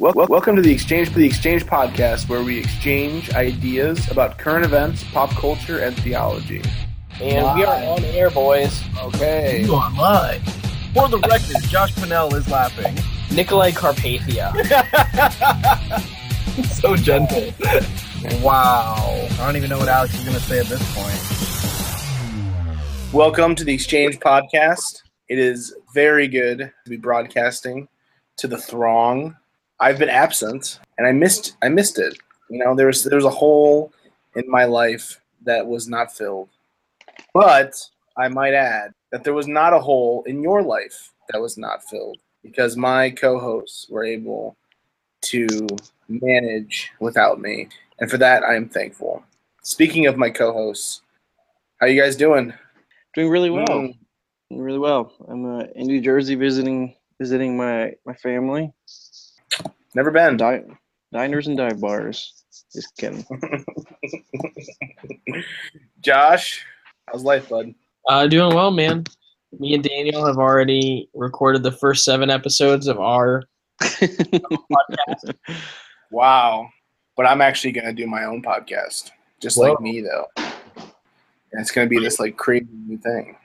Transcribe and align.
Wel- 0.00 0.12
wel- 0.14 0.28
welcome 0.28 0.54
to 0.54 0.62
the 0.62 0.70
Exchange 0.70 1.08
for 1.10 1.18
the 1.18 1.26
Exchange 1.26 1.66
podcast, 1.66 2.28
where 2.28 2.40
we 2.40 2.56
exchange 2.56 3.34
ideas 3.34 4.08
about 4.12 4.38
current 4.38 4.64
events, 4.64 5.02
pop 5.12 5.28
culture, 5.30 5.80
and 5.80 5.96
theology. 5.96 6.62
And 7.20 7.58
we 7.58 7.64
are 7.64 7.74
on 7.82 8.04
air, 8.04 8.30
boys. 8.30 8.80
Okay. 9.02 9.64
You 9.64 9.74
are 9.74 9.90
live. 9.96 10.40
For 10.94 11.08
the 11.08 11.18
record, 11.28 11.56
Josh 11.68 11.92
Pinnell 11.94 12.32
is 12.34 12.48
laughing. 12.48 12.94
Nicolae 13.30 13.72
Carpathia. 13.72 14.52
so 16.66 16.94
gentle. 16.94 17.52
wow. 18.40 19.26
I 19.32 19.36
don't 19.46 19.56
even 19.56 19.68
know 19.68 19.78
what 19.78 19.88
Alex 19.88 20.14
is 20.14 20.22
going 20.22 20.36
to 20.36 20.42
say 20.42 20.60
at 20.60 20.66
this 20.66 20.94
point. 20.94 21.18
Welcome 23.12 23.56
to 23.56 23.64
the 23.64 23.74
Exchange 23.74 24.20
podcast. 24.20 25.02
It 25.28 25.40
is 25.40 25.74
very 25.92 26.28
good 26.28 26.58
to 26.58 26.88
be 26.88 26.96
broadcasting 26.96 27.88
to 28.36 28.46
the 28.46 28.58
throng. 28.58 29.34
I've 29.80 29.98
been 29.98 30.08
absent, 30.08 30.80
and 30.96 31.06
I 31.06 31.12
missed. 31.12 31.56
I 31.62 31.68
missed 31.68 31.98
it. 31.98 32.18
You 32.50 32.58
know, 32.58 32.74
there 32.74 32.86
was 32.86 33.04
there 33.04 33.16
was 33.16 33.24
a 33.24 33.30
hole 33.30 33.92
in 34.34 34.48
my 34.50 34.64
life 34.64 35.20
that 35.44 35.66
was 35.66 35.88
not 35.88 36.14
filled. 36.14 36.48
But 37.34 37.74
I 38.16 38.28
might 38.28 38.54
add 38.54 38.92
that 39.12 39.24
there 39.24 39.34
was 39.34 39.46
not 39.46 39.72
a 39.72 39.78
hole 39.78 40.22
in 40.26 40.42
your 40.42 40.62
life 40.62 41.12
that 41.30 41.40
was 41.40 41.56
not 41.56 41.84
filled 41.84 42.18
because 42.42 42.76
my 42.76 43.10
co-hosts 43.10 43.88
were 43.88 44.04
able 44.04 44.56
to 45.22 45.66
manage 46.08 46.90
without 47.00 47.40
me, 47.40 47.68
and 48.00 48.10
for 48.10 48.18
that 48.18 48.42
I 48.42 48.54
am 48.54 48.68
thankful. 48.68 49.22
Speaking 49.62 50.06
of 50.06 50.16
my 50.16 50.30
co-hosts, 50.30 51.02
how 51.78 51.86
are 51.86 51.88
you 51.88 52.00
guys 52.00 52.16
doing? 52.16 52.52
Doing 53.14 53.28
really 53.28 53.50
well. 53.50 53.66
Mm. 53.66 53.98
Doing 54.50 54.62
really 54.62 54.78
well. 54.78 55.12
I'm 55.28 55.60
uh, 55.60 55.64
in 55.74 55.86
New 55.86 56.00
Jersey 56.00 56.34
visiting 56.34 56.94
visiting 57.18 57.56
my 57.56 57.94
my 58.06 58.14
family. 58.14 58.72
Never 59.94 60.10
been. 60.10 60.36
Di- 60.36 60.64
diners 61.12 61.46
and 61.46 61.56
dive 61.56 61.80
bars. 61.80 62.44
Just 62.72 62.96
kidding. 62.96 63.24
Josh, 66.00 66.64
how's 67.06 67.22
life, 67.22 67.48
bud? 67.48 67.74
Uh, 68.08 68.26
doing 68.26 68.54
well, 68.54 68.70
man. 68.70 69.04
Me 69.58 69.74
and 69.74 69.82
Daniel 69.82 70.26
have 70.26 70.36
already 70.36 71.08
recorded 71.14 71.62
the 71.62 71.72
first 71.72 72.04
seven 72.04 72.30
episodes 72.30 72.86
of 72.86 72.98
our 73.00 73.44
podcast. 73.82 75.34
Wow. 76.10 76.70
But 77.18 77.26
I'm 77.26 77.42
actually 77.42 77.72
gonna 77.72 77.92
do 77.92 78.06
my 78.06 78.24
own 78.24 78.42
podcast, 78.42 79.10
just 79.42 79.58
Whoa. 79.58 79.72
like 79.72 79.80
me, 79.80 80.00
though. 80.00 80.26
And 80.38 81.60
it's 81.60 81.70
gonna 81.70 81.86
be 81.86 81.98
this 81.98 82.18
like 82.18 82.38
crazy 82.38 82.66
new 82.86 82.96
thing. 82.96 83.36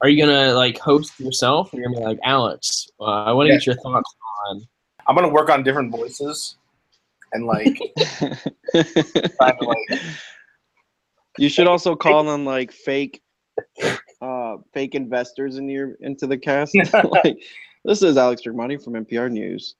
Are 0.00 0.08
you 0.08 0.24
gonna 0.24 0.54
like 0.54 0.78
host 0.78 1.20
yourself? 1.20 1.74
Or 1.74 1.80
you're 1.80 1.88
gonna 1.90 2.00
be 2.00 2.06
like 2.06 2.18
Alex? 2.24 2.88
Uh, 2.98 3.24
I 3.24 3.32
want 3.32 3.48
to 3.48 3.52
Yeah. 3.52 3.58
get 3.58 3.66
your 3.66 3.74
thoughts 3.76 4.14
on. 4.48 4.66
I'm 5.08 5.14
gonna 5.14 5.28
work 5.28 5.48
on 5.48 5.62
different 5.62 5.90
voices, 5.90 6.56
and 7.32 7.46
like 7.46 7.78
like 9.40 10.00
you 11.38 11.48
should 11.48 11.66
also 11.66 11.96
call 11.96 12.24
them 12.24 12.44
like 12.44 12.72
fake 12.72 13.22
uh 14.20 14.56
fake 14.72 14.94
investors 14.94 15.56
in 15.56 15.68
your 15.68 15.94
into 16.00 16.26
the 16.26 16.36
cast. 16.36 16.74
like 17.24 17.42
this 17.84 18.02
is 18.02 18.16
Alex 18.16 18.42
Germani 18.44 18.82
from 18.82 18.92
NPR 18.92 19.30
News. 19.30 19.76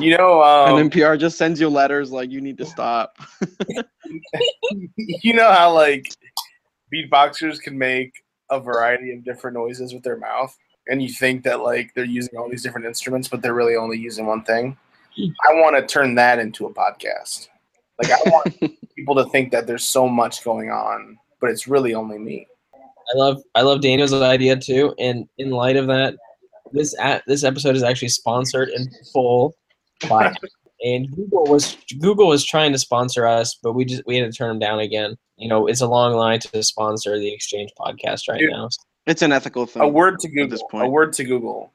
you 0.00 0.16
know, 0.16 0.42
um, 0.42 0.76
and 0.76 0.90
NPR 0.90 1.18
just 1.18 1.38
sends 1.38 1.60
you 1.60 1.68
letters 1.68 2.10
like 2.10 2.30
you 2.30 2.40
need 2.40 2.58
to 2.58 2.66
stop. 2.66 3.16
you 5.22 5.34
know 5.34 5.50
how 5.52 5.72
like 5.72 6.04
beatboxers 6.92 7.60
can 7.60 7.78
make 7.78 8.12
a 8.50 8.58
variety 8.58 9.12
of 9.12 9.24
different 9.24 9.56
noises 9.56 9.92
with 9.92 10.02
their 10.02 10.16
mouth, 10.16 10.56
and 10.88 11.02
you 11.02 11.08
think 11.08 11.44
that 11.44 11.60
like 11.60 11.94
they're 11.94 12.04
using 12.04 12.38
all 12.38 12.48
these 12.48 12.62
different 12.62 12.86
instruments, 12.86 13.28
but 13.28 13.42
they're 13.42 13.54
really 13.54 13.76
only 13.76 13.98
using 13.98 14.26
one 14.26 14.42
thing. 14.42 14.76
Hmm. 15.16 15.28
I 15.48 15.54
want 15.54 15.76
to 15.76 15.86
turn 15.86 16.14
that 16.16 16.38
into 16.38 16.66
a 16.66 16.72
podcast. 16.72 17.48
Like 18.02 18.10
I 18.10 18.30
want 18.30 18.60
people 18.96 19.14
to 19.16 19.26
think 19.30 19.52
that 19.52 19.66
there's 19.66 19.84
so 19.84 20.08
much 20.08 20.44
going 20.44 20.70
on, 20.70 21.18
but 21.40 21.50
it's 21.50 21.68
really 21.68 21.94
only 21.94 22.18
me. 22.18 22.46
I 22.74 23.16
love 23.16 23.42
I 23.54 23.62
love 23.62 23.80
Daniel's 23.80 24.12
idea 24.12 24.56
too. 24.56 24.94
And 24.98 25.28
in 25.38 25.50
light 25.50 25.76
of 25.76 25.86
that, 25.86 26.14
this 26.72 26.94
at, 26.98 27.22
this 27.26 27.44
episode 27.44 27.76
is 27.76 27.82
actually 27.82 28.08
sponsored 28.08 28.68
in 28.68 28.86
full 29.12 29.54
by 30.08 30.32
and 30.82 31.10
Google 31.14 31.44
was 31.44 31.76
Google 32.00 32.28
was 32.28 32.44
trying 32.44 32.72
to 32.72 32.78
sponsor 32.78 33.26
us, 33.26 33.58
but 33.62 33.72
we 33.72 33.84
just 33.84 34.02
we 34.06 34.16
had 34.16 34.30
to 34.30 34.36
turn 34.36 34.48
them 34.48 34.58
down 34.58 34.80
again. 34.80 35.16
You 35.36 35.48
know, 35.48 35.66
it's 35.66 35.80
a 35.80 35.88
long 35.88 36.14
line 36.14 36.40
to 36.40 36.62
sponsor 36.62 37.18
the 37.18 37.32
Exchange 37.32 37.70
podcast 37.78 38.28
right 38.28 38.38
Dude. 38.38 38.50
now. 38.50 38.68
It's 39.08 39.22
an 39.22 39.32
ethical 39.32 39.64
thing. 39.66 39.82
A 39.82 39.88
word 39.88 40.18
to 40.20 40.28
At 40.28 40.50
this 40.50 40.60
Google. 40.60 40.68
point. 40.68 40.84
A 40.86 40.88
word 40.90 41.12
to 41.14 41.24
Google. 41.24 41.72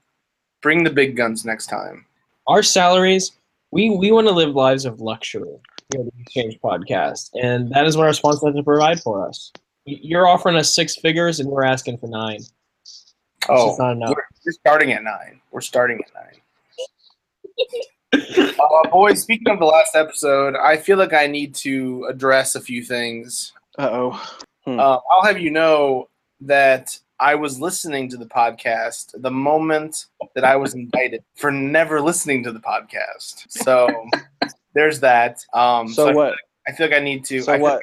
Bring 0.62 0.84
the 0.84 0.92
big 0.92 1.18
guns 1.18 1.44
next 1.44 1.66
time. 1.66 2.06
Our 2.48 2.62
salaries, 2.62 3.32
we 3.72 3.90
we 3.90 4.12
want 4.12 4.28
to 4.28 4.34
live 4.34 4.52
lives 4.56 4.86
of 4.86 5.02
luxury 5.02 5.50
here 5.92 6.02
at 6.02 6.06
the 6.14 6.22
Exchange 6.22 6.60
podcast, 6.64 7.32
and 7.42 7.72
that 7.74 7.86
is 7.88 7.98
what 7.98 8.06
our 8.06 8.14
sponsor 8.14 8.46
has 8.48 8.56
to 8.56 8.64
provide 8.64 9.02
for 9.02 9.28
us. 9.28 9.52
You're 9.86 10.28
offering 10.28 10.56
us 10.58 10.74
six 10.74 10.96
figures, 10.96 11.40
and 11.40 11.50
we're 11.50 11.64
asking 11.66 11.98
for 11.98 12.08
nine. 12.08 12.36
It's 12.84 13.16
Oh, 13.50 13.70
just 13.70 13.80
not 13.80 13.92
enough. 13.94 14.10
we're, 14.10 14.24
we're 14.46 14.52
starting 14.54 14.92
at 14.94 15.04
nine. 15.04 15.42
We're 15.52 15.62
starting 15.62 16.00
at 16.06 16.14
nine. 16.14 16.40
uh, 18.60 18.90
boys, 18.90 19.22
speaking 19.22 19.50
of 19.52 19.60
the 19.60 19.66
last 19.66 19.96
episode, 19.96 20.56
I 20.56 20.78
feel 20.78 20.98
like 20.98 21.14
I 21.14 21.28
need 21.28 21.56
to 21.56 22.06
address 22.10 22.56
a 22.56 22.62
few 22.62 22.84
things. 22.84 23.54
Uh 23.80 23.90
oh. 23.92 24.36
Uh, 24.68 25.00
I'll 25.12 25.24
have 25.26 25.40
you 25.40 25.50
know 25.52 26.08
that 26.42 26.98
I 27.20 27.36
was 27.36 27.60
listening 27.60 28.10
to 28.10 28.18
the 28.18 28.26
podcast 28.26 29.22
the 29.22 29.32
moment 29.32 30.08
that 30.36 30.44
I 30.44 30.56
was 30.56 30.74
indicted 30.74 31.24
for 31.36 31.52
never 31.52 32.02
listening 32.02 32.44
to 32.44 32.52
the 32.52 32.60
podcast. 32.60 33.46
So 33.50 33.88
there's 34.74 35.00
that. 35.02 35.44
Um, 35.54 35.88
So 35.88 36.10
I, 36.10 36.14
what? 36.14 36.36
I 36.68 36.72
feel 36.72 36.88
like 36.88 36.96
I 36.96 37.04
need 37.04 37.24
to. 37.26 37.42
So 37.42 37.54
I 37.54 37.58
what? 37.58 37.76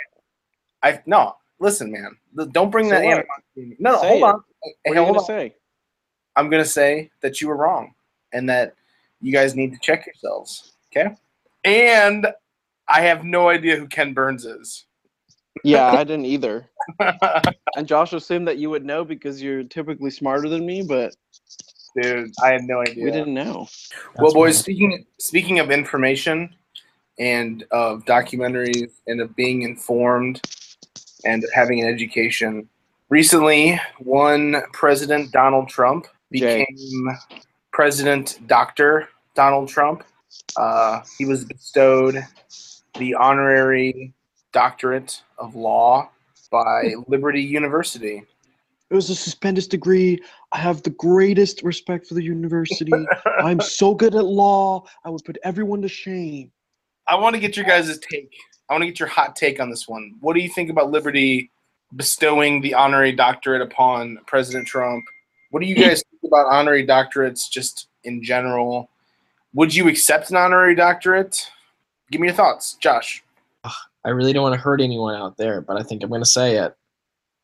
like 0.82 0.94
I 0.96 1.02
no. 1.06 1.36
Listen, 1.58 1.92
man. 1.92 2.16
Don't 2.52 2.70
bring 2.70 2.86
So 2.86 2.91
that 2.92 3.02
animosity. 3.04 3.76
No, 3.78 3.92
no, 3.92 4.00
Say 4.00 4.08
hold 4.08 4.20
it. 4.20 4.24
on. 4.24 4.32
What 4.32 4.44
Hey, 4.84 4.94
hold 5.04 5.16
on. 5.18 5.24
say? 5.24 5.54
I'm 6.36 6.48
gonna 6.50 6.64
say 6.64 7.10
that 7.20 7.41
you 7.41 7.48
were 7.48 7.56
wrong 7.56 7.94
and 8.32 8.48
that 8.48 8.74
you 9.20 9.32
guys 9.32 9.54
need 9.54 9.72
to 9.72 9.78
check 9.80 10.06
yourselves. 10.06 10.72
Okay. 10.91 11.14
And 11.64 12.26
I 12.88 13.02
have 13.02 13.24
no 13.24 13.48
idea 13.48 13.76
who 13.76 13.86
Ken 13.86 14.12
Burns 14.14 14.44
is. 14.44 14.86
Yeah, 15.65 15.87
I 15.93 16.05
didn't 16.05 16.27
either. 16.27 16.69
And 17.77 17.87
Josh 17.87 18.12
assumed 18.12 18.49
that 18.49 18.59
you 18.59 18.69
would 18.71 18.84
know 18.84 19.05
because 19.05 19.41
you're 19.41 19.62
typically 19.62 20.11
smarter 20.11 20.49
than 20.49 20.66
me, 20.66 20.83
but 20.83 21.15
Dude, 22.03 22.31
I 22.43 22.49
had 22.53 22.62
no 22.65 22.81
idea. 22.81 23.05
we 23.05 23.11
didn't 23.11 23.33
know. 23.34 23.69
well, 24.16 24.33
boys, 24.34 24.56
fine. 24.56 24.62
speaking 24.62 25.06
speaking 25.19 25.59
of 25.60 25.71
information 25.71 26.55
and 27.19 27.65
of 27.71 28.05
documentaries 28.06 28.91
and 29.06 29.21
of 29.21 29.34
being 29.37 29.62
informed 29.62 30.41
and 31.25 31.44
having 31.55 31.81
an 31.83 31.89
education, 31.89 32.69
recently 33.09 33.81
one 33.99 34.62
President 34.72 35.31
Donald 35.33 35.69
Trump 35.69 36.06
Jay. 36.34 36.66
became 36.69 37.10
President 37.72 38.41
Dr. 38.49 39.09
Donald 39.34 39.69
Trump. 39.69 40.03
Uh, 40.56 41.03
he 41.19 41.25
was 41.25 41.44
bestowed 41.44 42.25
the 42.99 43.15
honorary 43.15 44.12
doctorate 44.53 45.22
of 45.38 45.55
law 45.55 46.11
by 46.50 46.93
hmm. 46.94 47.03
Liberty 47.09 47.43
University. 47.43 48.22
It 48.91 48.94
was 48.94 49.09
a 49.09 49.15
suspended 49.15 49.69
degree. 49.69 50.21
I 50.50 50.59
have 50.59 50.83
the 50.83 50.91
greatest 50.91 51.62
respect 51.62 52.09
for 52.09 52.15
the 52.15 52.25
university. 52.25 52.93
I'm 53.39 53.60
so 53.60 53.94
good 53.94 54.16
at 54.16 54.25
law. 54.25 54.84
I 55.05 55.10
would 55.10 55.25
put 55.25 55.39
everyone 55.44 55.81
to 55.83 55.89
shame. 55.89 56.50
I 57.06 57.15
want 57.15 57.34
to 57.34 57.41
get 57.41 57.56
your 57.56 57.65
guys' 57.65 57.99
take. 57.99 58.34
I 58.69 58.75
want 58.75 58.83
to 58.83 58.89
get 58.89 58.99
your 58.99 59.09
hot 59.09 59.37
take 59.37 59.60
on 59.60 59.71
this 59.71 59.89
one. 59.89 60.16
What 60.21 60.34
do 60.34 60.41
you 60.41 60.49
think 60.49 60.71
about 60.71 60.91
Liberty 60.91 61.50
bestowing 61.94 62.60
the 62.60 62.75
honorary 62.75 63.12
doctorate 63.12 63.62
upon 63.62 64.19
President 64.27 64.66
Trump? 64.66 65.05
What 65.50 65.60
do 65.60 65.66
you 65.66 65.75
guys 65.75 66.03
think 66.10 66.33
about 66.33 66.47
honorary 66.47 66.87
doctorates 66.87 67.49
just 67.49 67.89
in 68.05 68.22
general? 68.22 68.91
Would 69.55 69.75
you 69.75 69.89
accept 69.89 70.31
an 70.31 70.37
honorary 70.37 70.75
doctorate? 70.75 71.48
Give 72.10 72.21
me 72.21 72.28
your 72.28 72.36
thoughts, 72.36 72.74
Josh. 72.80 73.22
I 74.04 74.10
really 74.10 74.32
don't 74.32 74.42
want 74.42 74.54
to 74.54 74.60
hurt 74.60 74.80
anyone 74.80 75.14
out 75.14 75.36
there, 75.36 75.60
but 75.60 75.76
I 75.78 75.82
think 75.82 76.02
I'm 76.02 76.08
going 76.08 76.22
to 76.22 76.28
say 76.28 76.56
it. 76.56 76.74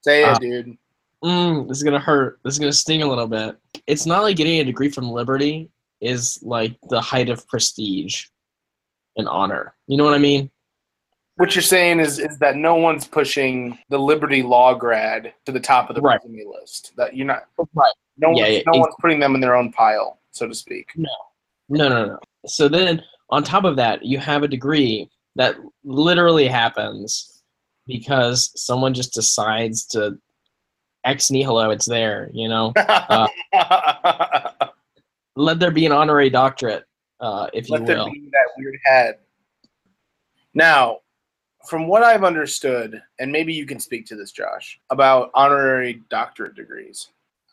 Say 0.03 0.23
it, 0.23 0.29
Uh, 0.29 0.39
dude. 0.39 0.79
Mm, 1.25 1.69
this 1.69 1.79
is 1.79 1.83
going 1.83 1.95
to 1.95 1.99
hurt. 2.01 2.39
This 2.45 2.55
is 2.55 2.59
going 2.59 2.71
to 2.71 2.77
sting 2.77 3.03
a 3.03 3.07
little 3.07 3.27
bit. 3.27 3.57
It's 3.87 4.07
not 4.07 4.23
like 4.23 4.37
getting 4.37 4.61
a 4.61 4.65
degree 4.65 4.91
from 4.91 5.11
Liberty 5.11 5.71
is 6.01 6.39
like 6.43 6.77
the 6.89 7.01
height 7.01 7.29
of 7.29 7.47
prestige 7.49 8.27
and 9.17 9.27
honor. 9.29 9.75
You 9.87 9.97
know 9.97 10.05
what 10.05 10.15
I 10.15 10.19
mean? 10.19 10.51
What 11.37 11.55
you're 11.55 11.63
saying 11.63 12.01
is 12.01 12.19
is 12.19 12.39
that 12.39 12.57
no 12.57 12.77
one's 12.77 13.07
pushing 13.07 13.79
the 13.91 13.99
Liberty 13.99 14.43
law 14.43 14.73
grad 14.75 15.35
to 15.45 15.53
the 15.53 15.61
top 15.61 15.91
of 15.91 15.97
the 15.97 16.01
Right. 16.03 16.21
resume 16.23 16.45
list. 16.51 16.93
That 16.97 17.15
you're 17.17 17.27
not. 17.27 17.45
Right. 17.75 17.93
No, 18.19 18.31
Yeah, 18.31 18.45
one's, 18.45 18.55
yeah, 18.55 18.63
no 18.73 18.79
one's 18.81 18.95
putting 19.01 19.21
them 19.21 19.35
in 19.35 19.41
their 19.43 19.55
own 19.57 19.71
pile, 19.73 20.21
so 20.31 20.49
to 20.49 20.55
speak. 20.55 20.93
No. 20.97 21.09
No, 21.69 21.89
no, 21.89 22.07
no. 22.07 22.19
So 22.47 22.69
then, 22.69 23.03
on 23.31 23.43
top 23.43 23.65
of 23.65 23.77
that, 23.77 24.05
you 24.05 24.19
have 24.19 24.43
a 24.45 24.49
degree 24.49 25.11
that 25.37 25.57
literally 25.85 26.49
happens 26.49 27.43
because 27.87 28.51
someone 28.61 28.93
just 28.93 29.15
decides 29.15 29.87
to 29.87 30.19
ex 31.05 31.31
nihilo. 31.31 31.71
It's 31.71 31.87
there, 31.87 32.31
you 32.33 32.49
know. 32.49 32.73
let 35.37 35.61
there 35.61 35.71
be 35.71 35.87
an 35.87 35.93
honorary 35.93 36.31
doctorate 36.31 36.85
uh, 37.21 37.47
if 37.53 37.69
you 37.69 37.77
Let 37.77 37.87
there 37.87 37.99
will. 37.99 38.11
be 38.11 38.29
that 38.33 38.49
weird 38.57 38.79
head. 38.85 39.19
Now, 40.55 41.01
from 41.69 41.87
what 41.87 42.03
I've 42.03 42.25
understood, 42.25 43.03
and 43.19 43.31
maybe 43.31 43.53
you 43.53 43.67
can 43.67 43.79
speak 43.81 44.07
to 44.07 44.17
this, 44.17 44.33
Josh, 44.33 44.81
about 44.91 45.31
honorary 45.35 46.03
doctorate 46.09 46.55
degrees, 46.55 47.09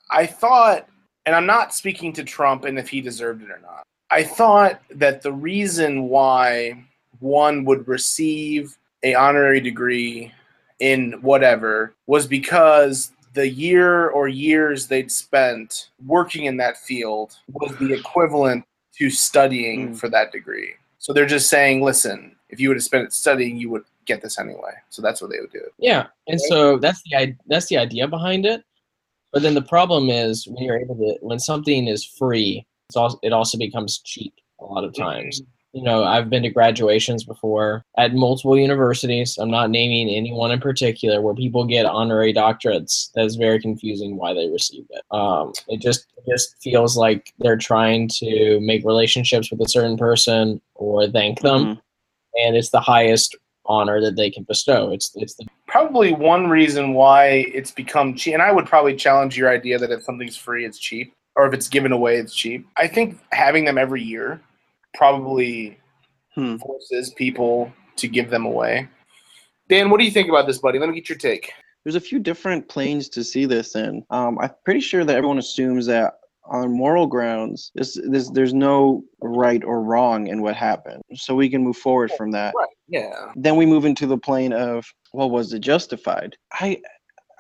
I 0.10 0.26
thought, 0.26 0.88
and 1.26 1.36
I'm 1.36 1.46
not 1.46 1.74
speaking 1.74 2.14
to 2.14 2.24
Trump 2.24 2.66
and 2.66 2.78
if 2.80 2.90
he 2.90 3.02
deserved 3.02 3.44
it 3.44 3.50
or 3.50 3.60
not, 3.60 3.84
I 4.10 4.24
thought 4.24 4.82
that 4.92 5.22
the 5.22 5.34
reason 5.34 6.04
why 6.04 6.86
one 7.24 7.64
would 7.66 7.88
receive 7.88 8.78
a 9.04 9.16
honorary 9.16 9.62
degree 9.62 10.32
in 10.80 11.14
whatever 11.22 11.96
was 12.08 12.28
because 12.28 13.12
the 13.34 13.48
year 13.48 14.10
or 14.10 14.28
years 14.28 14.88
they'd 14.88 15.12
spent 15.12 15.90
working 16.06 16.46
in 16.46 16.58
that 16.58 16.78
field 16.78 17.36
was 17.48 17.76
the 17.78 17.94
equivalent 17.94 18.64
to 18.98 19.10
studying 19.10 19.90
Mm. 19.90 19.98
for 19.98 20.10
that 20.10 20.32
degree. 20.32 20.74
So 21.00 21.14
they're 21.14 21.26
just 21.26 21.50
saying, 21.50 21.82
listen, 21.82 22.36
if 22.50 22.60
you 22.60 22.70
would 22.70 22.78
have 22.78 22.84
spent 22.84 23.06
it 23.06 23.14
studying, 23.14 23.58
you 23.58 23.70
would 23.72 23.84
get 24.06 24.22
this 24.22 24.38
anyway. 24.38 24.74
So 24.90 25.02
that's 25.02 25.22
what 25.22 25.32
they 25.32 25.40
would 25.40 25.52
do. 25.52 25.66
Yeah, 25.80 26.08
and 26.28 26.40
so 26.40 26.78
that's 26.78 27.02
the 27.04 27.36
that's 27.48 27.68
the 27.68 27.78
idea 27.78 28.08
behind 28.08 28.46
it. 28.46 28.64
But 29.32 29.42
then 29.42 29.56
the 29.56 29.64
problem 29.64 30.10
is 30.10 30.48
when 30.48 30.64
you're 30.64 30.78
able 30.78 30.96
to 30.96 31.18
when 31.22 31.40
something 31.40 31.88
is 31.88 32.06
free, 32.06 32.66
it's 32.90 32.96
also 32.96 33.18
it 33.24 33.34
also 33.34 33.58
becomes 33.58 34.00
cheap 34.00 34.34
a 34.60 34.66
lot 34.66 34.84
of 34.84 34.94
times. 34.96 35.42
You 35.74 35.82
know, 35.82 36.04
I've 36.04 36.30
been 36.30 36.44
to 36.44 36.52
graduations 36.52 37.24
before 37.24 37.84
at 37.98 38.14
multiple 38.14 38.56
universities. 38.56 39.40
I'm 39.40 39.50
not 39.50 39.72
naming 39.72 40.08
anyone 40.08 40.52
in 40.52 40.60
particular 40.60 41.20
where 41.20 41.34
people 41.34 41.66
get 41.66 41.88
honorary 41.88 42.32
doctorates. 42.32 43.10
That's 43.16 43.34
very 43.36 43.60
confusing 43.60 44.16
why 44.16 44.36
they 44.36 44.48
receive 44.50 44.86
it. 44.92 45.02
Um, 45.10 45.52
it 45.68 45.82
just 45.82 46.06
it 46.18 46.30
just 46.30 46.62
feels 46.62 46.96
like 46.96 47.34
they're 47.40 47.58
trying 47.58 48.08
to 48.20 48.60
make 48.62 48.86
relationships 48.86 49.50
with 49.50 49.62
a 49.62 49.68
certain 49.68 49.98
person 49.98 50.62
or 50.76 51.08
thank 51.08 51.42
them, 51.42 51.64
Mhm. 51.66 51.80
and 52.46 52.56
it's 52.56 52.70
the 52.70 52.80
highest 52.80 53.36
honor 53.66 54.00
that 54.00 54.16
they 54.16 54.30
can 54.30 54.44
bestow. 54.44 54.92
It's 54.92 55.12
it's 55.16 55.34
the 55.36 55.46
Probably 55.66 56.14
one 56.14 56.50
reason 56.52 56.94
why 56.94 57.46
it's 57.52 57.72
become 57.72 58.14
cheap, 58.14 58.36
and 58.36 58.44
I 58.44 58.52
would 58.52 58.68
probably 58.68 58.96
challenge 58.96 59.36
your 59.36 59.50
idea 59.50 59.80
that 59.80 59.90
if 59.90 60.04
something's 60.04 60.38
free, 60.38 60.66
it's 60.66 60.78
cheap, 60.78 61.16
or 61.36 61.48
if 61.48 61.54
it's 61.56 61.68
given 61.68 61.92
away, 61.92 62.18
it's 62.18 62.36
cheap. 62.36 62.68
I 62.78 62.88
think 62.88 63.18
having 63.32 63.66
them 63.66 63.80
every 63.80 64.04
year 64.04 64.40
probably 64.94 65.78
Hmm. 66.36 66.58
forces 66.58 67.12
people 67.12 67.72
to 67.96 68.08
give 68.08 68.32
them 68.32 68.46
away. 68.46 68.88
Dan, 69.70 69.90
what 69.90 70.00
do 70.00 70.06
you 70.06 70.12
think 70.12 70.30
about 70.30 70.48
this, 70.48 70.58
buddy? 70.58 70.80
Let 70.80 70.90
me 70.90 70.96
get 70.96 71.08
your 71.08 71.18
take. 71.18 71.54
There's 71.84 71.96
a 71.96 72.02
few 72.02 72.18
different 72.18 72.68
planes 72.68 73.08
to 73.10 73.24
see 73.24 73.46
this 73.46 73.76
in. 73.76 74.04
Um, 74.10 74.40
I'm 74.40 74.50
pretty 74.66 74.80
sure 74.80 75.04
that 75.04 75.16
everyone 75.16 75.38
assumes 75.38 75.86
that 75.88 76.16
on 76.46 76.72
moral 76.72 77.08
grounds, 77.08 77.72
this, 77.76 78.00
this, 78.10 78.30
there's 78.32 78.54
no 78.54 79.04
right 79.22 79.64
or 79.64 79.82
wrong 79.82 80.28
in 80.28 80.42
what 80.42 80.56
happened. 80.56 81.02
So 81.14 81.36
we 81.36 81.50
can 81.50 81.64
move 81.64 81.78
forward 81.78 82.12
from 82.18 82.32
that. 82.32 82.54
Right. 82.58 82.68
Yeah. 82.88 83.32
Then 83.36 83.56
we 83.56 83.66
move 83.66 83.86
into 83.86 84.08
the 84.08 84.18
plane 84.18 84.54
of, 84.54 84.86
well, 85.14 85.30
was 85.30 85.54
it 85.54 85.60
justified? 85.60 86.36
I, 86.52 86.82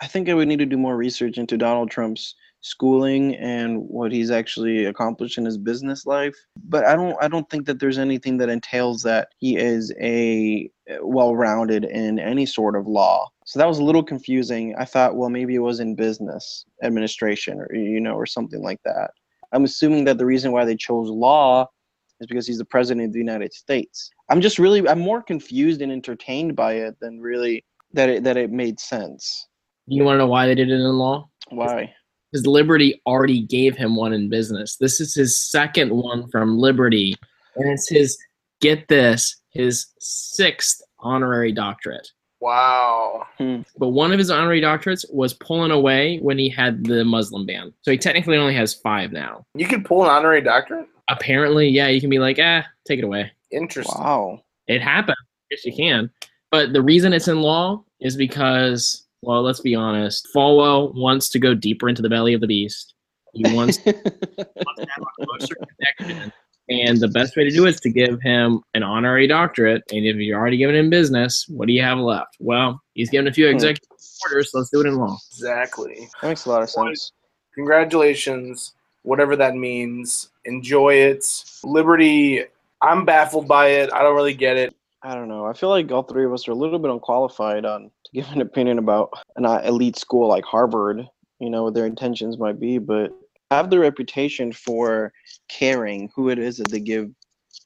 I 0.02 0.08
think 0.08 0.30
I 0.30 0.34
would 0.34 0.48
need 0.48 0.60
to 0.60 0.66
do 0.66 0.78
more 0.78 0.96
research 0.96 1.38
into 1.38 1.58
Donald 1.58 1.90
Trump's 1.90 2.36
schooling 2.64 3.36
and 3.36 3.78
what 3.78 4.12
he's 4.12 4.32
actually 4.32 4.86
accomplished 4.86 5.38
in 5.38 5.46
his 5.46 5.58
business 5.58 6.06
life. 6.06 6.36
But 6.64 6.86
I 6.86 6.96
don't, 6.96 7.16
I 7.22 7.28
don't 7.28 7.48
think 7.50 7.66
that 7.68 7.80
there's 7.80 7.98
anything 8.00 8.38
that 8.38 8.50
entails 8.50 9.04
that 9.04 9.30
he 9.38 9.58
is 9.58 9.94
a 10.00 10.70
eh, 10.88 10.98
well-rounded 11.02 11.84
in 11.84 12.20
any 12.20 12.46
sort 12.46 12.76
of 12.76 12.88
law. 12.88 13.30
So 13.46 13.60
that 13.60 13.68
was 13.68 13.80
a 13.80 13.84
little 13.84 14.04
confusing. 14.04 14.74
I 14.78 14.86
thought, 14.86 15.16
well, 15.16 15.30
maybe 15.30 15.56
it 15.56 15.60
was 15.60 15.82
in 15.82 15.96
business 15.96 16.66
administration 16.82 17.60
or 17.60 17.76
you 17.76 18.00
know, 18.00 18.16
or 18.16 18.26
something 18.26 18.64
like 18.64 18.82
that. 18.86 19.12
I'm 19.52 19.66
assuming 19.66 20.06
that 20.06 20.18
the 20.18 20.26
reason 20.26 20.52
why 20.52 20.66
they 20.66 20.76
chose 20.76 21.10
law 21.10 21.68
is 22.20 22.28
because 22.28 22.48
he's 22.48 22.58
the 22.58 22.66
president 22.66 23.08
of 23.08 23.14
the 23.14 23.20
United 23.20 23.54
States. 23.54 24.10
I'm 24.30 24.42
just 24.42 24.58
really, 24.58 24.88
I'm 24.88 25.00
more 25.00 25.22
confused 25.22 25.82
and 25.82 25.92
entertained 25.92 26.56
by 26.56 26.74
it 26.74 26.96
than 27.02 27.20
really 27.20 27.66
that 27.92 28.10
it 28.10 28.24
that 28.24 28.38
it 28.38 28.52
made 28.52 28.80
sense. 28.80 29.48
You 29.86 30.06
want 30.06 30.16
to 30.16 30.20
know 30.20 30.28
why 30.28 30.48
they 30.48 30.56
did 30.56 30.70
it 30.70 30.76
in 30.76 30.82
law? 30.82 31.30
Why? 31.50 31.94
Because 32.34 32.48
Liberty 32.48 33.00
already 33.06 33.42
gave 33.42 33.78
him 33.78 33.96
one 33.96 34.12
in 34.12 34.28
business. 34.28 34.78
This 34.78 35.00
is 35.00 35.14
his 35.14 35.38
second 35.38 35.92
one 35.96 36.28
from 36.30 36.58
Liberty, 36.58 37.16
and 37.56 37.70
it's 37.72 37.88
his 37.88 38.18
get 38.60 38.88
this 38.88 39.38
his 39.52 39.86
sixth 40.00 40.82
honorary 40.98 41.52
doctorate. 41.52 42.12
Wow. 42.40 43.28
But 43.78 43.90
one 43.90 44.12
of 44.12 44.18
his 44.18 44.32
honorary 44.32 44.62
doctorates 44.62 45.06
was 45.14 45.34
pulling 45.36 45.72
away 45.72 46.18
when 46.18 46.40
he 46.40 46.50
had 46.50 46.84
the 46.84 47.06
Muslim 47.06 47.46
ban. 47.46 47.72
So 47.84 47.92
he 47.92 47.98
technically 48.00 48.36
only 48.36 48.56
has 48.56 48.74
five 48.74 49.12
now. 49.12 49.46
You 49.54 49.68
could 49.68 49.86
pull 49.86 50.04
an 50.04 50.10
honorary 50.10 50.42
doctorate? 50.42 50.88
Apparently, 51.10 51.70
yeah, 51.70 51.88
you 51.88 52.02
can 52.02 52.10
be 52.10 52.20
like, 52.20 52.40
ah, 52.42 52.66
take 52.86 53.00
it 53.00 53.06
away. 53.06 53.32
Interesting. 53.52 54.02
Wow. 54.02 54.42
It 54.68 54.82
happened. 54.82 55.18
Yes, 55.52 55.64
you 55.66 55.74
can. 55.74 56.10
But 56.52 56.74
the 56.74 56.82
reason 56.82 57.14
it's 57.14 57.28
in 57.28 57.42
law 57.42 57.84
is 58.02 58.18
because, 58.18 59.06
well, 59.24 59.42
let's 59.42 59.62
be 59.62 59.76
honest. 59.76 60.28
Falwell 60.36 60.94
wants 60.96 61.30
to 61.30 61.40
go 61.40 61.54
deeper 61.54 61.90
into 61.90 62.02
the 62.02 62.10
belly 62.10 62.34
of 62.34 62.42
the 62.42 62.48
beast. 62.48 62.94
He 63.34 63.44
wants 63.56 63.78
to 63.78 63.92
have 63.94 64.06
a 64.06 65.26
closer 65.26 65.56
connection. 65.98 66.32
And 66.70 66.98
the 67.00 67.10
best 67.10 67.36
way 67.36 67.44
to 67.44 67.50
do 67.50 67.66
it 67.66 67.72
is 67.76 67.82
to 67.82 67.90
give 67.90 68.22
him 68.22 68.62
an 68.74 68.84
honorary 68.84 69.28
doctorate. 69.28 69.84
And 69.92 70.06
if 70.06 70.16
you're 70.16 70.40
already 70.40 70.58
giving 70.58 70.76
him 70.78 70.90
business, 70.90 71.46
what 71.50 71.68
do 71.68 71.74
you 71.74 71.82
have 71.82 71.98
left? 71.98 72.38
Well, 72.40 72.82
he's 72.94 73.10
given 73.10 73.28
a 73.28 73.34
few 73.34 73.48
Hmm. 73.48 73.56
executive 73.56 73.90
orders, 74.24 74.52
so 74.52 74.60
let's 74.60 74.70
do 74.70 74.80
it 74.82 74.88
in 74.88 74.96
law. 74.96 75.18
Exactly. 75.34 76.08
that 76.22 76.28
makes 76.30 76.46
a 76.46 76.50
lot 76.50 76.64
of 76.64 76.70
sense. 76.70 77.12
Congratulations. 77.56 78.74
Whatever 79.04 79.36
that 79.36 79.56
means. 79.56 80.30
Enjoy 80.46 80.94
it. 80.94 81.26
Liberty, 81.64 82.44
I'm 82.82 83.04
baffled 83.04 83.48
by 83.48 83.68
it. 83.68 83.92
I 83.94 84.02
don't 84.02 84.16
really 84.16 84.34
get 84.34 84.56
it. 84.58 84.74
I 85.02 85.16
don't 85.16 85.28
know. 85.28 85.46
I 85.46 85.54
feel 85.54 85.70
like 85.70 85.92
all 85.92 86.04
three 86.04 86.24
of 86.24 86.32
us 86.34 86.48
are 86.48 86.52
a 86.52 86.56
little 86.56 86.80
bit 86.80 86.92
unqualified 86.92 87.66
on 87.66 87.92
to 88.03 88.03
give 88.14 88.30
an 88.32 88.42
opinion 88.42 88.78
about 88.78 89.12
an 89.36 89.46
uh, 89.46 89.62
elite 89.66 89.98
school 89.98 90.28
like 90.28 90.46
Harvard. 90.46 91.08
You 91.40 91.50
know 91.50 91.64
what 91.64 91.74
their 91.74 91.86
intentions 91.86 92.38
might 92.38 92.60
be, 92.60 92.78
but 92.78 93.12
have 93.52 93.70
the 93.70 93.80
reputation 93.80 94.52
for 94.52 95.12
caring 95.50 96.10
who 96.16 96.30
it 96.30 96.40
is 96.40 96.58
that 96.58 96.70
they 96.70 96.80
give 96.80 97.10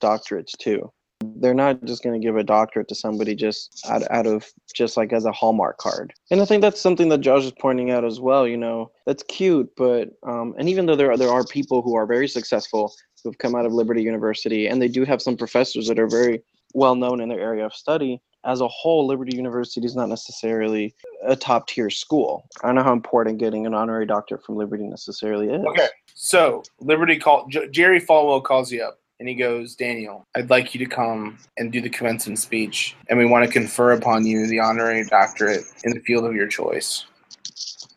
doctorates 0.02 0.58
to. 0.60 0.92
They're 1.24 1.54
not 1.54 1.84
just 1.84 2.04
going 2.04 2.20
to 2.20 2.26
give 2.26 2.38
a 2.38 2.44
doctorate 2.44 2.88
to 2.90 2.96
somebody 2.96 3.36
just 3.36 3.86
out, 3.90 4.04
out 4.12 4.28
of 4.28 4.46
just 4.76 4.98
like 4.98 5.14
as 5.14 5.26
a 5.26 5.32
hallmark 5.32 5.78
card. 5.78 6.14
And 6.30 6.42
I 6.42 6.46
think 6.46 6.62
that's 6.62 6.80
something 6.80 7.10
that 7.10 7.22
Josh 7.22 7.44
is 7.44 7.54
pointing 7.60 7.90
out 7.90 8.06
as 8.06 8.20
well. 8.20 8.48
You 8.48 8.58
know, 8.58 8.92
that's 9.06 9.24
cute, 9.24 9.70
but 9.76 10.10
um, 10.28 10.54
and 10.58 10.70
even 10.70 10.86
though 10.86 10.96
there 10.96 11.12
are, 11.12 11.18
there 11.18 11.32
are 11.32 11.44
people 11.44 11.82
who 11.82 11.96
are 11.96 12.06
very 12.06 12.28
successful 12.28 12.94
who 13.24 13.30
have 13.30 13.40
come 13.40 13.56
out 13.56 13.66
of 13.66 13.74
Liberty 13.74 14.04
University, 14.04 14.68
and 14.68 14.82
they 14.82 14.88
do 14.88 15.06
have 15.06 15.22
some 15.22 15.36
professors 15.36 15.88
that 15.88 16.00
are 16.00 16.08
very 16.08 16.42
well 16.74 16.96
known 16.96 17.20
in 17.20 17.30
their 17.30 17.40
area 17.40 17.66
of 17.66 17.74
study. 17.74 18.22
As 18.46 18.62
a 18.62 18.68
whole, 18.68 19.06
Liberty 19.06 19.36
University 19.36 19.86
is 19.86 19.96
not 19.96 20.10
necessarily 20.10 20.96
a 21.26 21.36
top 21.36 21.68
tier 21.68 21.90
school. 21.90 22.48
I 22.64 22.68
don't 22.68 22.76
know 22.76 22.84
how 22.84 22.94
important 22.94 23.40
getting 23.40 23.66
an 23.66 23.74
honorary 23.74 24.06
doctorate 24.06 24.44
from 24.46 24.56
Liberty 24.56 24.84
necessarily 24.84 25.50
is. 25.50 25.66
Okay. 25.66 25.88
So 26.14 26.64
Liberty 26.80 27.18
called 27.18 27.52
J- 27.52 27.68
Jerry 27.70 28.00
Falwell 28.00 28.44
calls 28.44 28.72
you 28.72 28.84
up 28.84 29.00
and 29.20 29.28
he 29.28 29.36
goes, 29.36 29.76
Daniel, 29.76 30.28
I'd 30.36 30.50
like 30.50 30.74
you 30.74 30.80
to 30.86 30.90
come 30.90 31.40
and 31.58 31.72
do 31.72 31.82
the 31.82 31.90
commencement 31.90 32.40
speech, 32.40 32.96
and 33.10 33.18
we 33.18 33.26
want 33.26 33.46
to 33.46 33.52
confer 33.52 33.94
upon 33.94 34.26
you 34.26 34.46
the 34.48 34.60
honorary 34.60 35.04
doctorate 35.06 35.64
in 35.84 35.94
the 35.94 36.00
field 36.02 36.26
of 36.26 36.36
your 36.36 36.48
choice. 36.48 37.06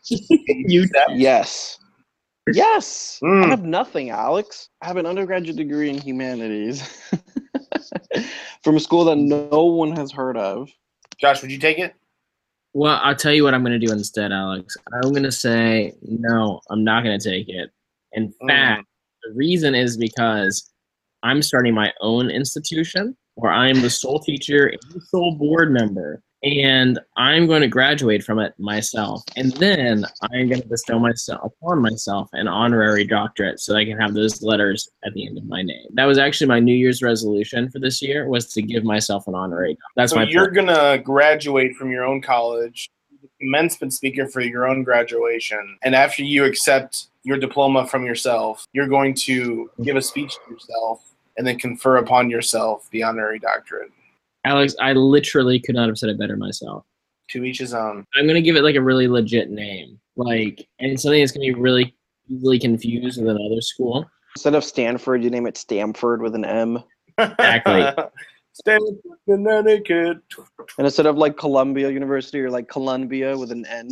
You? 0.05 0.87
Yes. 1.09 1.77
Yes. 2.51 3.19
Mm. 3.23 3.45
I 3.45 3.49
have 3.49 3.63
nothing, 3.63 4.09
Alex. 4.09 4.69
I 4.81 4.87
have 4.87 4.97
an 4.97 5.05
undergraduate 5.05 5.57
degree 5.57 5.89
in 5.89 5.99
humanities 5.99 6.81
from 8.63 8.75
a 8.77 8.79
school 8.79 9.05
that 9.05 9.15
no 9.17 9.65
one 9.65 9.95
has 9.95 10.11
heard 10.11 10.37
of. 10.37 10.69
Josh, 11.19 11.41
would 11.41 11.51
you 11.51 11.59
take 11.59 11.79
it? 11.79 11.95
Well, 12.73 12.99
I'll 13.03 13.15
tell 13.15 13.33
you 13.33 13.43
what 13.43 13.53
I'm 13.53 13.63
going 13.63 13.79
to 13.79 13.85
do 13.85 13.91
instead, 13.91 14.31
Alex. 14.31 14.77
I'm 14.93 15.11
going 15.11 15.23
to 15.23 15.31
say, 15.31 15.93
no, 16.01 16.61
I'm 16.69 16.83
not 16.83 17.03
going 17.03 17.19
to 17.19 17.29
take 17.29 17.49
it. 17.49 17.69
In 18.13 18.33
Mm. 18.41 18.47
fact, 18.47 18.87
the 19.23 19.33
reason 19.33 19.75
is 19.75 19.97
because 19.97 20.71
I'm 21.23 21.41
starting 21.41 21.73
my 21.73 21.93
own 22.01 22.29
institution 22.31 23.15
where 23.35 23.51
I'm 23.51 23.81
the 23.81 23.89
sole 23.89 24.19
teacher 24.19 24.67
and 24.67 25.03
sole 25.03 25.35
board 25.35 25.71
member. 25.71 26.21
And 26.43 26.99
I'm 27.17 27.45
going 27.45 27.61
to 27.61 27.67
graduate 27.67 28.23
from 28.23 28.39
it 28.39 28.53
myself. 28.57 29.23
And 29.35 29.51
then 29.53 30.05
I'm 30.21 30.49
going 30.49 30.61
to 30.61 30.67
bestow 30.67 30.97
myself 30.97 31.53
upon 31.61 31.81
myself 31.81 32.29
an 32.33 32.47
honorary 32.47 33.05
doctorate 33.05 33.59
so 33.59 33.75
I 33.75 33.85
can 33.85 33.97
have 33.99 34.13
those 34.13 34.41
letters 34.41 34.89
at 35.05 35.13
the 35.13 35.27
end 35.27 35.37
of 35.37 35.45
my 35.45 35.61
name. 35.61 35.85
That 35.93 36.05
was 36.05 36.17
actually 36.17 36.47
my 36.47 36.59
New 36.59 36.73
Year's 36.73 37.03
resolution 37.03 37.69
for 37.69 37.79
this 37.79 38.01
year 38.01 38.27
was 38.27 38.51
to 38.53 38.61
give 38.61 38.83
myself 38.83 39.27
an 39.27 39.35
honorary. 39.35 39.77
That's 39.95 40.13
so 40.13 40.17
my 40.17 40.23
you're 40.23 40.49
gonna 40.49 40.97
graduate 40.97 41.75
from 41.75 41.91
your 41.91 42.05
own 42.05 42.21
college, 42.21 42.89
the 43.21 43.29
commencement 43.39 43.93
speaker 43.93 44.27
for 44.27 44.41
your 44.41 44.67
own 44.67 44.83
graduation, 44.83 45.77
and 45.83 45.93
after 45.93 46.23
you 46.23 46.45
accept 46.45 47.07
your 47.23 47.37
diploma 47.37 47.85
from 47.85 48.03
yourself, 48.03 48.65
you're 48.73 48.87
going 48.87 49.13
to 49.13 49.69
give 49.83 49.95
a 49.95 50.01
speech 50.01 50.33
to 50.33 50.53
yourself 50.53 51.13
and 51.37 51.45
then 51.45 51.57
confer 51.57 51.97
upon 51.97 52.29
yourself 52.29 52.89
the 52.91 53.03
honorary 53.03 53.39
doctorate. 53.39 53.91
Alex, 54.43 54.75
I 54.79 54.93
literally 54.93 55.59
could 55.59 55.75
not 55.75 55.87
have 55.87 55.97
said 55.97 56.09
it 56.09 56.19
better 56.19 56.37
myself. 56.37 56.85
To 57.29 57.43
each 57.43 57.59
his 57.59 57.73
own. 57.73 58.05
I'm 58.15 58.27
gonna 58.27 58.41
give 58.41 58.55
it 58.55 58.63
like 58.63 58.75
a 58.75 58.81
really 58.81 59.07
legit 59.07 59.49
name, 59.49 59.99
like, 60.15 60.67
and 60.79 60.99
something 60.99 61.21
that's 61.21 61.31
gonna 61.31 61.45
be 61.45 61.53
really 61.53 61.95
easily 62.29 62.59
confused 62.59 63.21
with 63.21 63.35
another 63.35 63.61
school. 63.61 64.09
Instead 64.35 64.55
of 64.55 64.63
Stanford, 64.63 65.23
you 65.23 65.29
name 65.29 65.47
it 65.47 65.57
Stamford 65.57 66.21
with 66.21 66.35
an 66.35 66.45
M. 66.45 66.83
Exactly. 67.17 67.85
Stamford, 68.53 68.97
Connecticut. 69.27 70.17
And 70.77 70.85
instead 70.85 71.05
of 71.05 71.17
like 71.17 71.37
Columbia 71.37 71.89
University 71.89 72.39
or 72.39 72.49
like 72.49 72.67
Columbia 72.67 73.37
with 73.37 73.51
an 73.51 73.65
N. 73.65 73.89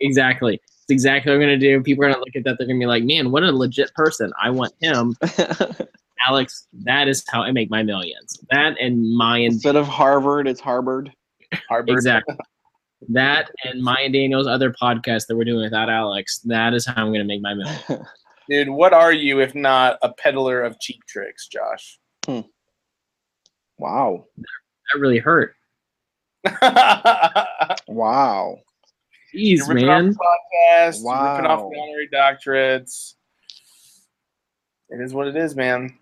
Exactly. 0.00 0.54
It's 0.54 0.90
exactly 0.90 1.30
what 1.30 1.36
I'm 1.36 1.40
gonna 1.40 1.58
do. 1.58 1.82
People 1.82 2.04
are 2.04 2.08
gonna 2.08 2.20
look 2.20 2.36
at 2.36 2.44
that. 2.44 2.56
They're 2.58 2.66
gonna 2.66 2.78
be 2.78 2.86
like, 2.86 3.04
"Man, 3.04 3.32
what 3.32 3.42
a 3.42 3.50
legit 3.50 3.92
person! 3.94 4.32
I 4.40 4.50
want 4.50 4.72
him." 4.80 5.16
Alex, 6.26 6.66
that 6.84 7.08
is 7.08 7.24
how 7.28 7.42
I 7.42 7.52
make 7.52 7.70
my 7.70 7.82
millions. 7.82 8.38
That 8.50 8.76
and 8.80 9.16
my 9.16 9.38
instead 9.38 9.76
of 9.76 9.86
Harvard, 9.86 10.46
it's 10.46 10.60
Harvard. 10.60 11.12
Harvard. 11.68 11.90
exactly. 11.90 12.36
That 13.08 13.50
and 13.64 13.82
Maya 13.82 14.08
Daniels' 14.08 14.46
other 14.46 14.72
podcast 14.72 15.26
that 15.26 15.36
we're 15.36 15.44
doing 15.44 15.62
without 15.62 15.90
Alex. 15.90 16.40
That 16.44 16.74
is 16.74 16.86
how 16.86 17.04
I'm 17.04 17.12
gonna 17.12 17.24
make 17.24 17.42
my 17.42 17.54
millions. 17.54 17.84
Dude, 18.48 18.68
what 18.68 18.92
are 18.92 19.12
you 19.12 19.40
if 19.40 19.54
not 19.54 19.98
a 20.02 20.12
peddler 20.12 20.62
of 20.62 20.78
cheap 20.80 21.00
tricks, 21.08 21.48
Josh? 21.48 21.98
Hmm. 22.26 22.40
Wow. 23.78 24.24
That 24.36 25.00
really 25.00 25.18
hurt. 25.18 25.54
Wow. 27.88 28.58
Jeez, 29.34 29.58
You're 29.58 29.68
ripping 29.68 29.86
man. 29.86 30.08
off 30.10 30.16
podcasts, 30.16 31.02
you're 31.02 31.32
ripping 31.32 31.46
off 31.46 31.60
Wow. 31.60 31.70
honorary 31.82 32.08
doctorates. 32.12 33.14
It 34.90 35.00
is 35.00 35.12
what 35.14 35.26
it 35.28 35.36
is, 35.36 35.56
man. 35.56 35.96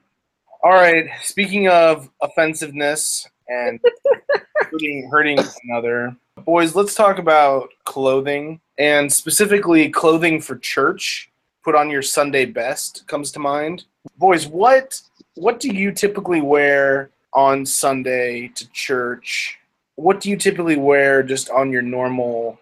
All 0.63 0.73
right. 0.73 1.07
Speaking 1.23 1.69
of 1.69 2.11
offensiveness 2.23 3.27
and 3.49 3.81
hurting, 4.71 5.09
hurting 5.11 5.39
another, 5.69 6.15
boys, 6.45 6.75
let's 6.75 6.95
talk 6.95 7.19
about 7.19 7.71
clothing 7.85 8.61
and 8.79 9.13
specifically 9.13 9.89
clothing 9.89 10.41
for 10.41 10.57
church. 10.59 11.31
Put 11.65 11.75
on 11.75 11.91
your 11.91 12.03
Sunday 12.03 12.45
best 12.45 13.07
comes 13.07 13.33
to 13.33 13.39
mind. 13.39 13.85
Boys, 14.19 14.47
what 14.47 15.01
what 15.35 15.61
do 15.61 15.69
you 15.71 15.91
typically 15.93 16.41
wear 16.43 17.11
on 17.35 17.67
Sunday 17.67 18.49
to 18.49 18.71
church? 18.73 19.59
What 19.97 20.21
do 20.21 20.31
you 20.31 20.37
typically 20.37 20.77
wear 20.77 21.23
just 21.23 21.51
on 21.51 21.71
your 21.71 21.83
normal 21.83 22.59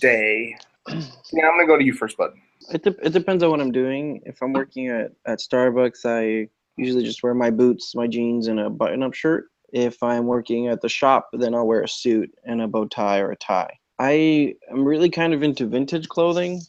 day? 0.00 0.56
Yeah, 1.30 1.46
I'm 1.46 1.58
gonna 1.58 1.66
go 1.66 1.76
to 1.76 1.84
you 1.84 1.92
first, 1.92 2.16
bud. 2.16 2.30
It, 2.72 2.82
de- 2.82 3.04
it 3.04 3.12
depends 3.12 3.42
on 3.42 3.50
what 3.50 3.60
I'm 3.60 3.70
doing. 3.70 4.22
If 4.24 4.40
I'm 4.40 4.54
working 4.54 4.88
at, 4.88 5.12
at 5.26 5.40
Starbucks, 5.40 6.06
I 6.06 6.48
usually 6.78 7.04
just 7.04 7.22
wear 7.22 7.34
my 7.34 7.50
boots, 7.50 7.94
my 7.94 8.06
jeans, 8.06 8.46
and 8.46 8.58
a 8.58 8.70
button 8.70 9.02
up 9.02 9.12
shirt. 9.12 9.48
If 9.74 10.02
I'm 10.02 10.24
working 10.24 10.68
at 10.68 10.80
the 10.80 10.88
shop, 10.88 11.28
then 11.34 11.54
I'll 11.54 11.66
wear 11.66 11.82
a 11.82 11.88
suit 11.88 12.30
and 12.44 12.62
a 12.62 12.66
bow 12.66 12.86
tie 12.86 13.18
or 13.18 13.32
a 13.32 13.36
tie. 13.36 13.78
I 13.98 14.54
am 14.70 14.84
really 14.86 15.10
kind 15.10 15.34
of 15.34 15.42
into 15.42 15.66
vintage 15.66 16.08
clothing. 16.08 16.62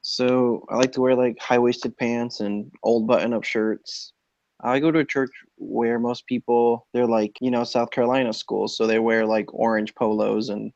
So 0.00 0.64
I 0.70 0.76
like 0.76 0.92
to 0.92 1.00
wear 1.00 1.14
like 1.14 1.38
high 1.38 1.58
waisted 1.58 1.96
pants 1.96 2.40
and 2.40 2.70
old 2.82 3.06
button 3.06 3.34
up 3.34 3.44
shirts. 3.44 4.12
I 4.60 4.78
go 4.80 4.90
to 4.90 5.00
a 5.00 5.04
church 5.04 5.30
where 5.56 5.98
most 5.98 6.26
people, 6.26 6.86
they're 6.92 7.06
like, 7.06 7.36
you 7.40 7.50
know, 7.50 7.64
South 7.64 7.90
Carolina 7.90 8.32
schools. 8.32 8.76
So 8.76 8.86
they 8.86 8.98
wear 8.98 9.26
like 9.26 9.52
orange 9.52 9.94
polos 9.94 10.48
and 10.48 10.72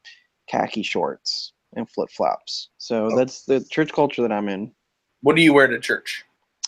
khaki 0.49 0.82
shorts 0.82 1.52
and 1.76 1.88
flip 1.88 2.11
flops. 2.11 2.70
So 2.78 3.14
that's 3.16 3.44
the 3.44 3.64
church 3.70 3.92
culture 3.92 4.23
that 4.23 4.32
I'm 4.32 4.49
in. 4.49 4.73
What 5.23 5.37
do 5.37 5.42
you 5.42 5.52
wear 5.52 5.66
to 5.66 5.78
church? 5.78 6.25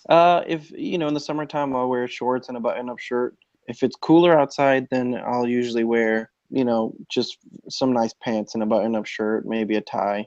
Uh, 0.08 0.42
if 0.46 0.70
you 0.70 0.98
know, 0.98 1.08
in 1.08 1.14
the 1.14 1.20
summertime, 1.20 1.74
I'll 1.74 1.88
wear 1.88 2.08
shorts 2.08 2.48
and 2.48 2.56
a 2.56 2.60
button-up 2.60 2.98
shirt. 2.98 3.36
If 3.66 3.82
it's 3.82 3.96
cooler 3.96 4.38
outside, 4.38 4.88
then 4.90 5.20
I'll 5.26 5.46
usually 5.46 5.84
wear, 5.84 6.30
you 6.48 6.64
know, 6.64 6.94
just 7.10 7.38
some 7.68 7.92
nice 7.92 8.14
pants 8.22 8.54
and 8.54 8.62
a 8.62 8.66
button-up 8.66 9.06
shirt, 9.06 9.46
maybe 9.46 9.76
a 9.76 9.80
tie. 9.80 10.26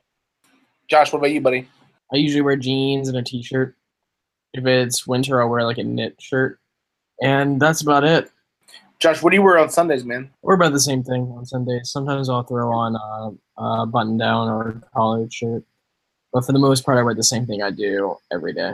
Josh, 0.89 1.11
what 1.11 1.19
about 1.19 1.31
you, 1.31 1.41
buddy? 1.41 1.67
I 2.13 2.17
usually 2.17 2.41
wear 2.41 2.55
jeans 2.55 3.09
and 3.09 3.17
a 3.17 3.23
t-shirt. 3.23 3.75
If 4.53 4.65
it's 4.65 5.07
winter, 5.07 5.41
I'll 5.41 5.49
wear 5.49 5.63
like 5.63 5.79
a 5.79 5.83
knit 5.83 6.15
shirt, 6.21 6.59
and 7.23 7.59
that's 7.59 7.81
about 7.81 8.03
it. 8.03 8.29
Josh, 8.99 9.21
what 9.23 9.31
do 9.31 9.35
you 9.35 9.41
wear 9.41 9.57
on 9.57 9.69
Sundays, 9.69 10.05
man? 10.05 10.29
We're 10.41 10.55
about 10.55 10.73
the 10.73 10.79
same 10.79 11.03
thing 11.03 11.33
on 11.35 11.45
Sundays. 11.45 11.89
Sometimes 11.89 12.29
I'll 12.29 12.43
throw 12.43 12.71
on 12.71 12.95
a, 12.95 13.61
a 13.61 13.85
button 13.85 14.17
down 14.17 14.49
or 14.49 14.69
a 14.69 14.81
collared 14.93 15.33
shirt, 15.33 15.63
but 16.31 16.45
for 16.45 16.51
the 16.51 16.59
most 16.59 16.85
part, 16.85 16.97
I 16.97 17.01
wear 17.01 17.15
the 17.15 17.23
same 17.23 17.45
thing 17.45 17.63
I 17.63 17.71
do 17.71 18.17
every 18.31 18.53
day. 18.53 18.73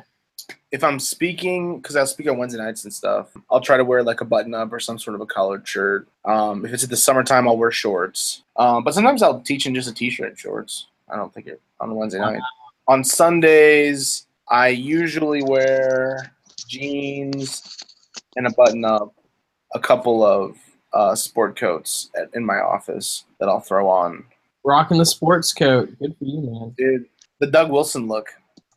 If 0.72 0.84
I'm 0.84 1.00
speaking, 1.00 1.80
because 1.80 1.96
I'll 1.96 2.08
speak 2.08 2.28
on 2.28 2.38
Wednesday 2.38 2.60
nights 2.60 2.84
and 2.84 2.94
stuff, 2.94 3.30
I'll 3.50 3.62
try 3.62 3.78
to 3.78 3.84
wear 3.84 4.04
like 4.04 4.22
a 4.22 4.26
button 4.26 4.54
up 4.54 4.72
or 4.72 4.80
some 4.80 5.00
sort 5.00 5.16
of 5.16 5.22
a 5.22 5.26
collared 5.26 5.68
shirt. 5.68 6.08
Um, 6.26 6.66
if 6.66 6.74
it's 6.74 6.84
in 6.84 6.90
the 6.90 6.98
summertime, 6.98 7.48
I'll 7.48 7.58
wear 7.58 7.72
shorts. 7.72 8.44
Um, 8.56 8.84
but 8.84 8.94
sometimes 8.94 9.24
I'll 9.24 9.42
teach 9.42 9.66
in 9.66 9.76
just 9.76 9.90
a 9.90 9.94
t-shirt 9.94 10.30
and 10.30 10.38
shorts. 10.38 10.88
I 11.12 11.16
don't 11.16 11.34
think 11.34 11.48
it 11.48 11.62
on 11.80 11.96
Wednesday 11.96 12.20
night. 12.20 12.42
On 12.88 13.04
Sundays, 13.04 14.28
I 14.48 14.70
usually 14.70 15.44
wear 15.44 16.34
jeans 16.68 17.80
and 18.36 18.48
a 18.48 18.52
button 18.52 18.86
up, 18.86 19.14
a 19.74 19.80
couple 19.80 20.24
of 20.24 20.56
uh, 20.94 21.16
sport 21.16 21.58
coats 21.58 22.10
at, 22.16 22.30
in 22.34 22.46
my 22.46 22.58
office 22.60 23.26
that 23.40 23.50
I'll 23.50 23.60
throw 23.60 23.90
on. 23.90 24.24
Rocking 24.64 24.98
the 24.98 25.06
sports 25.06 25.54
coat. 25.54 25.90
Good 26.00 26.16
for 26.18 26.26
you, 26.26 26.42
man. 26.42 26.74
Dude, 26.78 27.06
the 27.40 27.48
Doug 27.48 27.72
Wilson 27.72 28.08
look. 28.08 28.28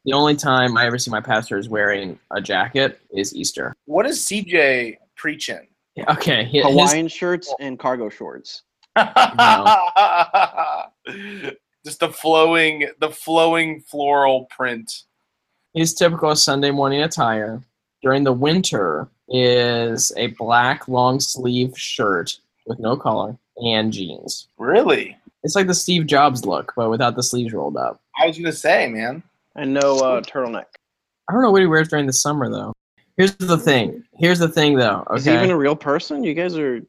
The 0.05 0.13
only 0.13 0.35
time 0.37 0.77
I 0.77 0.87
ever 0.87 0.99
see 0.99 1.11
my 1.11 1.21
pastor 1.21 1.59
is 1.59 1.69
wearing 1.69 2.19
a 2.33 2.41
jacket 2.41 3.01
is 3.11 3.35
Easter. 3.35 3.75
What 3.87 4.07
is 4.07 4.21
CJ 4.21 4.97
preaching? 5.17 5.69
Okay. 6.09 6.45
his- 6.45 6.65
Hawaiian 6.65 7.09
shirts 7.09 7.53
and 7.61 7.79
cargo 7.79 8.09
shorts. 8.09 8.63
Just 11.85 11.99
the 12.01 12.11
flowing, 12.13 12.89
the 13.01 13.11
flowing 13.11 13.81
floral 13.81 14.45
print. 14.47 15.03
his 15.75 15.95
typical 15.95 16.35
Sunday 16.37 16.71
morning 16.71 17.03
attire 17.03 17.63
during 18.03 18.23
the 18.25 18.33
winter 18.33 19.09
is 19.33 20.13
a 20.17 20.29
black 20.39 20.87
long 20.89 21.19
sleeve 21.19 21.77
shirt 21.77 22.39
with 22.67 22.79
no 22.79 22.97
collar 22.97 23.37
and 23.57 23.93
jeans. 23.93 24.49
Really? 24.59 25.17
It's 25.43 25.57
like 25.57 25.67
the 25.67 25.75
Steve 25.75 26.07
Jobs 26.07 26.45
look, 26.45 26.73
but 26.77 26.91
without 26.91 27.17
the 27.17 27.23
sleeves 27.23 27.53
rolled 27.53 27.77
up. 27.77 28.01
I 28.21 28.27
was 28.27 28.39
gonna 28.39 28.53
say, 28.53 28.89
man. 28.89 29.23
And 29.57 29.75
no 29.75 29.97
uh, 29.99 30.21
turtleneck. 30.23 30.67
I 31.29 31.33
don't 31.33 31.43
know 31.43 31.51
what 31.51 31.61
he 31.63 31.67
wears 31.67 31.89
during 31.89 32.07
the 32.07 32.13
summer 32.13 32.49
though. 32.51 32.73
Here's 33.17 33.35
the 33.37 33.59
thing. 33.59 34.05
Here's 34.15 34.39
the 34.39 34.49
thing 34.49 34.77
though. 34.77 35.05
Is 35.15 35.25
he 35.25 35.33
even 35.33 35.51
a 35.51 35.57
real 35.57 35.77
person? 35.77 36.23
You 36.25 36.35
guys 36.35 36.57
are 36.57 36.81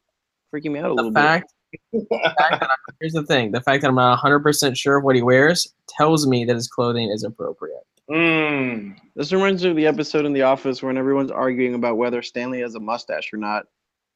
freaking 0.54 0.72
me 0.72 0.80
out 0.80 0.86
a 0.86 0.90
the 0.90 0.94
little 0.96 1.12
fact, 1.14 1.54
the 1.92 2.06
fact 2.38 2.62
I'm- 2.62 2.70
here's 3.00 3.14
the 3.14 3.26
thing. 3.26 3.52
The 3.52 3.62
fact 3.62 3.82
that 3.82 3.90
I'm 3.90 3.96
not 3.96 4.20
100% 4.20 4.78
sure 4.78 4.98
of 4.98 5.04
what 5.04 5.16
he 5.16 5.22
wears 5.22 5.68
tells 5.90 6.28
me 6.28 6.46
that 6.46 6.56
his 6.56 6.68
clothing 6.68 7.10
is 7.10 7.24
appropriate. 7.24 7.84
Mm. 8.10 8.96
This 9.16 9.32
reminds 9.32 9.64
me 9.64 9.70
of 9.70 9.76
the 9.76 9.86
episode 9.88 10.26
in 10.26 10.34
The 10.34 10.42
Office 10.42 10.84
when 10.84 10.98
everyone's 10.98 11.32
arguing 11.32 11.76
about 11.76 11.98
whether 11.98 12.22
Stanley 12.22 12.62
has 12.62 12.76
a 12.76 12.80
mustache 12.80 13.32
or 13.34 13.38
not, 13.38 13.66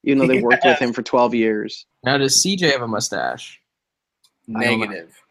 even 0.03 0.17
though 0.17 0.27
they've 0.27 0.43
worked 0.43 0.65
with 0.65 0.79
him 0.79 0.93
for 0.93 1.01
12 1.03 1.33
years. 1.33 1.85
Now, 2.03 2.17
does 2.17 2.43
CJ 2.43 2.71
have 2.71 2.81
a 2.81 2.87
mustache? 2.87 3.61
I 4.55 4.63
don't 4.63 4.79
know. 4.79 4.85
Negative. 4.87 5.23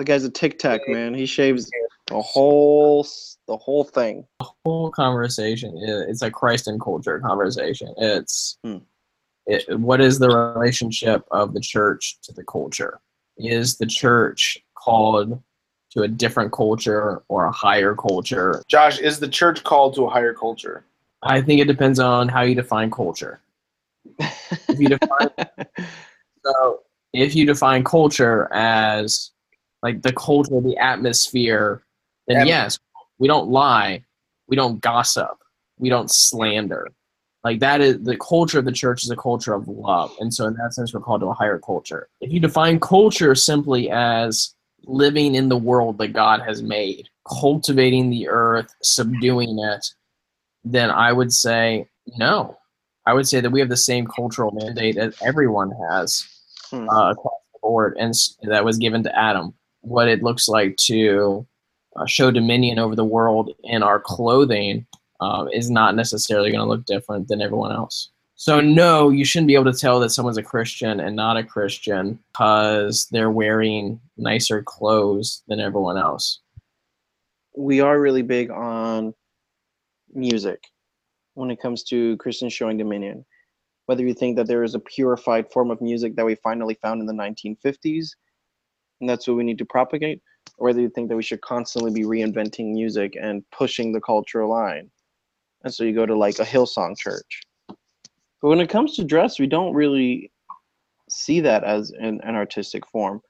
The 0.00 0.04
guy's 0.04 0.24
a 0.24 0.30
tic 0.30 0.58
tac 0.58 0.80
man. 0.88 1.12
He 1.12 1.26
shaves 1.26 1.70
the 2.06 2.22
whole 2.22 3.06
the 3.46 3.58
whole 3.58 3.84
thing. 3.84 4.26
The 4.38 4.48
whole 4.64 4.90
conversation 4.90 5.74
it's 5.76 6.22
a 6.22 6.30
Christ 6.30 6.68
and 6.68 6.80
culture 6.80 7.20
conversation. 7.20 7.92
It's 7.98 8.56
Hmm. 8.64 8.78
it, 9.44 9.78
what 9.78 10.00
is 10.00 10.18
the 10.18 10.30
relationship 10.30 11.22
of 11.32 11.52
the 11.52 11.60
church 11.60 12.16
to 12.22 12.32
the 12.32 12.44
culture? 12.44 12.98
Is 13.36 13.76
the 13.76 13.84
church 13.84 14.56
called 14.74 15.38
to 15.90 16.02
a 16.02 16.08
different 16.08 16.52
culture 16.52 17.22
or 17.28 17.44
a 17.44 17.52
higher 17.52 17.94
culture? 17.94 18.62
Josh, 18.68 18.98
is 18.98 19.20
the 19.20 19.28
church 19.28 19.64
called 19.64 19.94
to 19.94 20.04
a 20.06 20.10
higher 20.10 20.32
culture? 20.32 20.84
I 21.22 21.42
think 21.42 21.60
it 21.60 21.66
depends 21.66 21.98
on 21.98 22.28
how 22.28 22.42
you 22.42 22.54
define 22.54 22.90
culture. 22.90 23.40
If 24.18 24.78
you 24.78 24.88
define 24.88 25.30
so, 26.44 26.80
if 27.12 27.34
you 27.34 27.44
define 27.44 27.84
culture 27.84 28.48
as 28.52 29.30
like 29.82 30.02
the 30.02 30.12
culture, 30.12 30.60
the 30.60 30.76
atmosphere, 30.78 31.82
then 32.26 32.46
yes, 32.46 32.78
we 33.18 33.28
don't 33.28 33.48
lie, 33.48 34.04
we 34.48 34.56
don't 34.56 34.80
gossip, 34.80 35.38
we 35.78 35.88
don't 35.88 36.10
slander. 36.10 36.88
Like 37.44 37.60
that 37.60 37.80
is 37.80 38.02
the 38.02 38.16
culture 38.16 38.58
of 38.58 38.64
the 38.64 38.72
church 38.72 39.02
is 39.02 39.10
a 39.10 39.16
culture 39.16 39.54
of 39.54 39.66
love, 39.68 40.14
and 40.20 40.32
so 40.32 40.46
in 40.46 40.54
that 40.54 40.74
sense, 40.74 40.94
we're 40.94 41.00
called 41.00 41.22
to 41.22 41.28
a 41.28 41.34
higher 41.34 41.58
culture. 41.58 42.08
If 42.20 42.32
you 42.32 42.40
define 42.40 42.80
culture 42.80 43.34
simply 43.34 43.90
as 43.90 44.54
living 44.84 45.34
in 45.34 45.48
the 45.48 45.56
world 45.56 45.98
that 45.98 46.08
God 46.08 46.40
has 46.40 46.62
made, 46.62 47.08
cultivating 47.28 48.10
the 48.10 48.28
earth, 48.28 48.74
subduing 48.82 49.58
it, 49.58 49.86
then 50.64 50.90
I 50.90 51.12
would 51.12 51.32
say 51.32 51.88
no. 52.18 52.56
I 53.06 53.14
would 53.14 53.26
say 53.26 53.40
that 53.40 53.50
we 53.50 53.60
have 53.60 53.68
the 53.68 53.76
same 53.76 54.06
cultural 54.06 54.52
mandate 54.52 54.96
that 54.96 55.14
everyone 55.22 55.72
has 55.90 56.24
Hmm. 56.70 56.88
uh, 56.88 57.10
across 57.10 57.40
the 57.52 57.58
board, 57.62 57.96
and 57.98 58.14
that 58.42 58.64
was 58.64 58.78
given 58.78 59.02
to 59.02 59.18
Adam. 59.18 59.52
What 59.80 60.06
it 60.06 60.22
looks 60.22 60.48
like 60.48 60.76
to 60.86 61.44
uh, 61.96 62.06
show 62.06 62.30
dominion 62.30 62.78
over 62.78 62.94
the 62.94 63.04
world 63.04 63.50
in 63.64 63.82
our 63.82 63.98
clothing 63.98 64.86
uh, 65.20 65.46
is 65.52 65.68
not 65.68 65.96
necessarily 65.96 66.50
going 66.50 66.60
to 66.60 66.68
look 66.68 66.84
different 66.84 67.26
than 67.26 67.42
everyone 67.42 67.72
else. 67.72 68.10
So, 68.40 68.58
no, 68.58 69.10
you 69.10 69.26
shouldn't 69.26 69.48
be 69.48 69.54
able 69.54 69.70
to 69.70 69.78
tell 69.78 70.00
that 70.00 70.08
someone's 70.08 70.38
a 70.38 70.42
Christian 70.42 70.98
and 70.98 71.14
not 71.14 71.36
a 71.36 71.44
Christian 71.44 72.18
because 72.32 73.06
they're 73.12 73.30
wearing 73.30 74.00
nicer 74.16 74.62
clothes 74.62 75.42
than 75.46 75.60
everyone 75.60 75.98
else. 75.98 76.40
we 77.54 77.82
are 77.82 78.00
really 78.00 78.22
big 78.22 78.50
on 78.50 79.12
music 80.14 80.64
when 81.34 81.50
it 81.50 81.60
comes 81.60 81.82
to 81.82 82.16
Christians 82.16 82.54
showing 82.54 82.78
dominion. 82.78 83.26
Whether 83.84 84.06
you 84.06 84.14
think 84.14 84.36
that 84.36 84.46
there 84.46 84.64
is 84.64 84.74
a 84.74 84.80
purified 84.80 85.52
form 85.52 85.70
of 85.70 85.82
music 85.82 86.16
that 86.16 86.24
we 86.24 86.34
finally 86.36 86.78
found 86.80 87.02
in 87.02 87.06
the 87.06 87.12
1950s, 87.12 88.08
and 89.02 89.10
that's 89.10 89.28
what 89.28 89.36
we 89.36 89.44
need 89.44 89.58
to 89.58 89.66
propagate, 89.66 90.22
or 90.56 90.68
whether 90.68 90.80
you 90.80 90.88
think 90.88 91.10
that 91.10 91.16
we 91.16 91.22
should 91.22 91.42
constantly 91.42 91.92
be 91.92 92.06
reinventing 92.06 92.72
music 92.72 93.18
and 93.20 93.44
pushing 93.50 93.92
the 93.92 94.00
cultural 94.00 94.48
line. 94.48 94.90
And 95.62 95.74
so 95.74 95.84
you 95.84 95.94
go 95.94 96.06
to 96.06 96.16
like 96.16 96.38
a 96.38 96.44
Hillsong 96.44 96.96
church. 96.96 97.42
But 98.40 98.48
when 98.48 98.60
it 98.60 98.68
comes 98.68 98.96
to 98.96 99.04
dress, 99.04 99.38
we 99.38 99.46
don't 99.46 99.74
really 99.74 100.30
see 101.08 101.40
that 101.40 101.64
as 101.64 101.90
an, 101.90 102.20
an 102.22 102.34
artistic 102.34 102.86
form. 102.86 103.20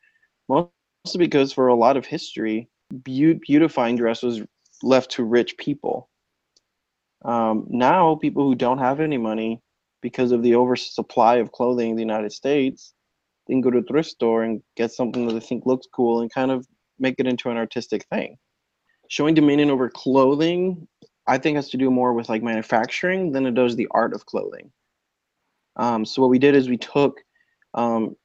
Mostly 0.48 1.18
because 1.18 1.52
for 1.52 1.68
a 1.68 1.74
lot 1.74 1.96
of 1.96 2.06
history, 2.06 2.68
beautifying 3.02 3.96
dress 3.96 4.22
was 4.22 4.42
left 4.82 5.10
to 5.12 5.24
rich 5.24 5.56
people. 5.56 6.08
Um, 7.24 7.66
now, 7.68 8.14
people 8.16 8.44
who 8.44 8.54
don't 8.54 8.78
have 8.78 9.00
any 9.00 9.18
money 9.18 9.60
because 10.00 10.32
of 10.32 10.42
the 10.42 10.54
oversupply 10.54 11.36
of 11.36 11.52
clothing 11.52 11.90
in 11.90 11.96
the 11.96 12.02
United 12.02 12.32
States, 12.32 12.94
can 13.46 13.60
go 13.60 13.70
to 13.70 13.78
a 13.78 13.82
thrift 13.82 14.08
store 14.08 14.42
and 14.42 14.62
get 14.76 14.92
something 14.92 15.26
that 15.26 15.34
they 15.34 15.40
think 15.40 15.66
looks 15.66 15.86
cool 15.92 16.20
and 16.20 16.32
kind 16.32 16.50
of 16.50 16.66
make 16.98 17.16
it 17.18 17.26
into 17.26 17.50
an 17.50 17.56
artistic 17.56 18.04
thing. 18.06 18.36
Showing 19.08 19.34
dominion 19.34 19.70
over 19.70 19.88
clothing, 19.88 20.86
I 21.26 21.38
think, 21.38 21.56
has 21.56 21.68
to 21.70 21.76
do 21.76 21.90
more 21.90 22.12
with 22.12 22.28
like 22.28 22.42
manufacturing 22.42 23.32
than 23.32 23.46
it 23.46 23.54
does 23.54 23.76
the 23.76 23.88
art 23.90 24.14
of 24.14 24.24
clothing. 24.26 24.70
Um, 25.76 26.04
so 26.04 26.20
what 26.20 26.30
we 26.30 26.38
did 26.38 26.54
is 26.54 26.68
we 26.68 26.76
took 26.76 27.18
um, 27.74 28.16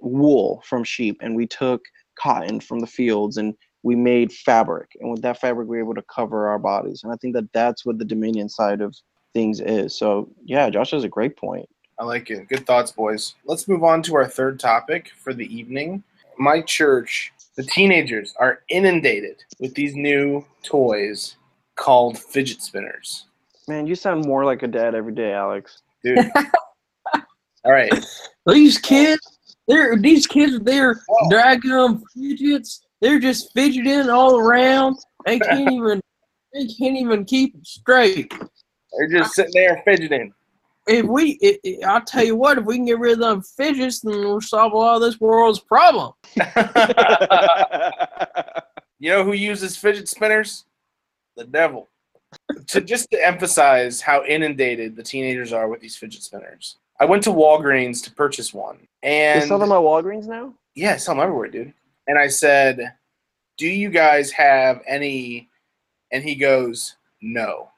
wool 0.00 0.62
from 0.64 0.84
sheep 0.84 1.18
and 1.20 1.34
we 1.34 1.46
took 1.46 1.82
cotton 2.18 2.60
from 2.60 2.80
the 2.80 2.86
fields 2.86 3.36
and 3.36 3.54
we 3.82 3.94
made 3.94 4.32
fabric 4.32 4.90
and 5.00 5.10
with 5.10 5.22
that 5.22 5.40
fabric 5.40 5.68
we 5.68 5.76
were 5.76 5.82
able 5.82 5.94
to 5.94 6.04
cover 6.12 6.48
our 6.48 6.58
bodies 6.58 7.02
and 7.04 7.12
i 7.12 7.16
think 7.16 7.32
that 7.32 7.50
that's 7.52 7.86
what 7.86 7.96
the 7.98 8.04
dominion 8.04 8.48
side 8.48 8.80
of 8.80 8.94
things 9.34 9.60
is 9.60 9.96
so 9.96 10.28
yeah 10.44 10.68
josh 10.68 10.90
has 10.90 11.04
a 11.04 11.08
great 11.08 11.36
point 11.36 11.68
I 12.00 12.04
like 12.04 12.30
it. 12.30 12.48
Good 12.48 12.64
thoughts, 12.64 12.92
boys. 12.92 13.34
Let's 13.44 13.66
move 13.66 13.82
on 13.82 14.02
to 14.04 14.14
our 14.14 14.28
third 14.28 14.60
topic 14.60 15.10
for 15.16 15.34
the 15.34 15.52
evening. 15.52 16.04
My 16.38 16.60
church, 16.60 17.32
the 17.56 17.64
teenagers 17.64 18.32
are 18.38 18.60
inundated 18.68 19.42
with 19.58 19.74
these 19.74 19.96
new 19.96 20.44
toys 20.62 21.34
called 21.74 22.16
fidget 22.18 22.62
spinners. 22.62 23.26
man 23.68 23.86
you 23.86 23.94
sound 23.94 24.24
more 24.26 24.44
like 24.44 24.62
a 24.62 24.66
dad 24.66 24.94
every 24.94 25.14
day 25.14 25.32
alex 25.32 25.82
Dude. 26.04 26.30
All 27.68 27.74
right. 27.74 27.92
These 28.46 28.78
kids, 28.78 29.20
they're 29.66 29.94
these 29.98 30.26
kids, 30.26 30.58
they're 30.60 31.02
Oh. 31.10 31.28
dragging 31.30 31.70
them 31.70 32.02
fidgets. 32.16 32.80
They're 33.02 33.18
just 33.18 33.52
fidgeting 33.52 34.08
all 34.08 34.38
around. 34.38 34.96
They 35.26 35.38
can't 35.50 35.70
even, 35.70 36.00
they 36.54 36.66
can't 36.66 36.96
even 36.96 37.26
keep 37.26 37.54
it 37.54 37.66
straight. 37.66 38.32
They're 38.96 39.08
just 39.10 39.34
sitting 39.34 39.52
there 39.52 39.82
fidgeting. 39.84 40.32
If 40.86 41.04
we, 41.04 41.38
i 41.42 41.58
i 41.66 41.76
I'll 41.86 42.00
tell 42.00 42.24
you 42.24 42.36
what, 42.36 42.56
if 42.56 42.64
we 42.64 42.76
can 42.76 42.86
get 42.86 42.98
rid 42.98 43.12
of 43.12 43.18
them 43.18 43.42
fidgets, 43.42 44.00
then 44.00 44.18
we'll 44.18 44.40
solve 44.40 44.72
a 44.72 44.76
lot 44.78 44.96
of 44.96 45.02
this 45.02 45.20
world's 45.20 45.60
problem. 45.60 46.14
you 48.98 49.10
know 49.10 49.24
who 49.24 49.34
uses 49.34 49.76
fidget 49.76 50.08
spinners? 50.08 50.64
The 51.36 51.44
devil. 51.44 51.90
to 52.68 52.80
just 52.80 53.10
to 53.10 53.22
emphasize 53.26 54.00
how 54.00 54.24
inundated 54.24 54.96
the 54.96 55.02
teenagers 55.02 55.52
are 55.52 55.68
with 55.68 55.80
these 55.82 55.96
fidget 55.96 56.22
spinners. 56.22 56.78
I 57.00 57.04
went 57.04 57.22
to 57.24 57.30
Walgreens 57.30 58.02
to 58.04 58.12
purchase 58.12 58.52
one. 58.52 58.78
And 59.02 59.42
they 59.42 59.46
sell 59.46 59.58
them 59.58 59.72
at 59.72 59.78
walgreens 59.78 60.26
now 60.26 60.52
Yeah, 60.74 60.94
I 60.94 60.96
sell 60.96 61.14
them 61.14 61.22
everywhere, 61.22 61.48
dude. 61.48 61.72
And 62.06 62.18
I 62.18 62.28
said, 62.28 62.94
Do 63.56 63.68
you 63.68 63.90
guys 63.90 64.30
have 64.32 64.82
any? 64.86 65.48
And 66.10 66.24
he 66.24 66.34
goes, 66.34 66.96
No. 67.22 67.68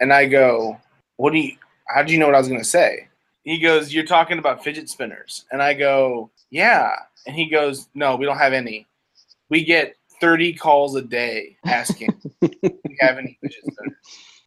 And 0.00 0.12
I 0.12 0.26
go, 0.26 0.80
What 1.16 1.32
do 1.32 1.38
you, 1.38 1.56
how 1.86 2.02
do 2.02 2.12
you 2.12 2.18
know 2.18 2.26
what 2.26 2.34
I 2.34 2.38
was 2.38 2.48
going 2.48 2.60
to 2.60 2.66
say? 2.66 3.08
He 3.44 3.60
goes, 3.60 3.92
You're 3.92 4.04
talking 4.06 4.38
about 4.38 4.64
fidget 4.64 4.88
spinners. 4.88 5.44
And 5.52 5.62
I 5.62 5.74
go, 5.74 6.30
Yeah. 6.50 6.92
And 7.26 7.36
he 7.36 7.48
goes, 7.48 7.88
No, 7.94 8.16
we 8.16 8.24
don't 8.26 8.38
have 8.38 8.52
any. 8.52 8.86
We 9.48 9.64
get 9.64 9.94
30 10.20 10.54
calls 10.54 10.96
a 10.96 11.02
day 11.02 11.56
asking, 11.64 12.20
Do 12.40 12.50
we 12.62 12.96
have 13.00 13.18
any 13.18 13.38
fidget 13.40 13.62
spinners? 13.62 13.94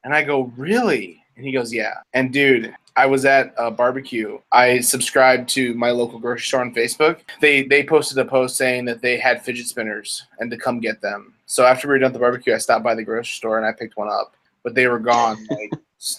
And 0.05 0.13
I 0.13 0.23
go, 0.23 0.43
Really? 0.55 1.21
And 1.35 1.45
he 1.45 1.51
goes, 1.51 1.73
Yeah. 1.73 1.95
And 2.13 2.31
dude, 2.33 2.73
I 2.99 3.05
was 3.05 3.23
at 3.23 3.53
a 3.55 3.71
barbecue. 3.71 4.39
I 4.51 4.81
subscribed 4.81 5.47
to 5.51 5.73
my 5.75 5.91
local 5.91 6.19
grocery 6.19 6.45
store 6.45 6.59
on 6.59 6.73
Facebook. 6.73 7.21
They 7.39 7.63
they 7.63 7.81
posted 7.81 8.17
a 8.17 8.25
post 8.25 8.57
saying 8.57 8.83
that 8.85 9.01
they 9.01 9.17
had 9.17 9.41
fidget 9.41 9.67
spinners 9.67 10.25
and 10.39 10.51
to 10.51 10.57
come 10.57 10.81
get 10.81 10.99
them. 10.99 11.33
So 11.45 11.65
after 11.65 11.87
we 11.87 11.93
were 11.93 11.99
done 11.99 12.07
at 12.07 12.13
the 12.13 12.19
barbecue, 12.19 12.53
I 12.53 12.57
stopped 12.57 12.83
by 12.83 12.95
the 12.95 13.03
grocery 13.05 13.37
store 13.37 13.57
and 13.57 13.65
I 13.65 13.71
picked 13.71 13.95
one 13.95 14.09
up. 14.09 14.35
But 14.63 14.75
they 14.75 14.87
were 14.87 14.99
gone. 14.99 15.37
Like 15.49 15.71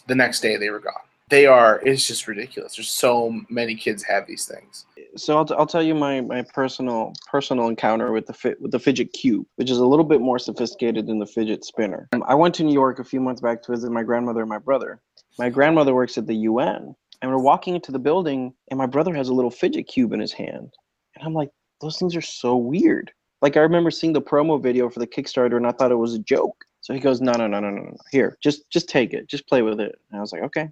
the 0.08 0.14
next 0.14 0.40
day, 0.40 0.56
they 0.56 0.70
were 0.70 0.78
gone. 0.78 1.04
They 1.30 1.46
are. 1.46 1.80
It's 1.84 2.06
just 2.06 2.26
ridiculous. 2.26 2.76
There's 2.76 2.90
so 2.90 3.40
many 3.48 3.74
kids 3.74 4.02
have 4.02 4.26
these 4.26 4.46
things. 4.46 4.84
so 5.16 5.36
I'll, 5.36 5.44
t- 5.44 5.54
I'll 5.56 5.66
tell 5.66 5.82
you 5.82 5.94
my, 5.94 6.20
my 6.20 6.42
personal 6.42 7.12
personal 7.30 7.68
encounter 7.68 8.10
with 8.10 8.26
the 8.26 8.32
fit 8.32 8.60
with 8.60 8.72
the 8.72 8.78
fidget 8.78 9.12
cube, 9.12 9.46
which 9.56 9.70
is 9.70 9.78
a 9.78 9.86
little 9.86 10.04
bit 10.04 10.20
more 10.20 10.38
sophisticated 10.38 11.06
than 11.06 11.18
the 11.18 11.26
fidget 11.26 11.64
spinner. 11.64 12.08
Um, 12.12 12.24
I 12.26 12.34
went 12.34 12.54
to 12.56 12.64
New 12.64 12.72
York 12.72 12.98
a 12.98 13.04
few 13.04 13.20
months 13.20 13.40
back 13.40 13.62
to 13.64 13.72
visit 13.72 13.90
my 13.92 14.02
grandmother 14.02 14.40
and 14.40 14.48
my 14.48 14.58
brother. 14.58 15.00
My 15.38 15.48
grandmother 15.48 15.94
works 15.94 16.18
at 16.18 16.26
the 16.26 16.34
UN, 16.34 16.94
and 17.22 17.30
we're 17.30 17.38
walking 17.38 17.74
into 17.74 17.92
the 17.92 17.98
building, 17.98 18.52
and 18.70 18.78
my 18.78 18.86
brother 18.86 19.14
has 19.14 19.28
a 19.28 19.34
little 19.34 19.50
fidget 19.50 19.86
cube 19.86 20.12
in 20.12 20.20
his 20.20 20.32
hand, 20.32 20.74
and 21.14 21.24
I'm 21.24 21.34
like, 21.34 21.50
those 21.80 21.98
things 21.98 22.14
are 22.16 22.20
so 22.20 22.56
weird. 22.56 23.10
Like 23.42 23.56
I 23.56 23.60
remember 23.60 23.90
seeing 23.90 24.12
the 24.12 24.20
promo 24.20 24.62
video 24.62 24.90
for 24.90 25.00
the 25.00 25.06
Kickstarter, 25.06 25.56
and 25.56 25.66
I 25.66 25.72
thought 25.72 25.90
it 25.92 25.96
was 25.96 26.14
a 26.14 26.18
joke. 26.18 26.56
So 26.82 26.92
he 26.94 27.00
goes, 27.00 27.20
no, 27.20 27.32
no, 27.32 27.46
no, 27.46 27.60
no, 27.60 27.70
no, 27.70 27.82
no. 27.82 27.96
Here, 28.10 28.36
just 28.42 28.68
just 28.70 28.88
take 28.88 29.12
it, 29.14 29.28
just 29.28 29.46
play 29.48 29.62
with 29.62 29.80
it. 29.80 29.98
And 30.10 30.18
I 30.18 30.20
was 30.20 30.32
like, 30.32 30.42
okay. 30.42 30.68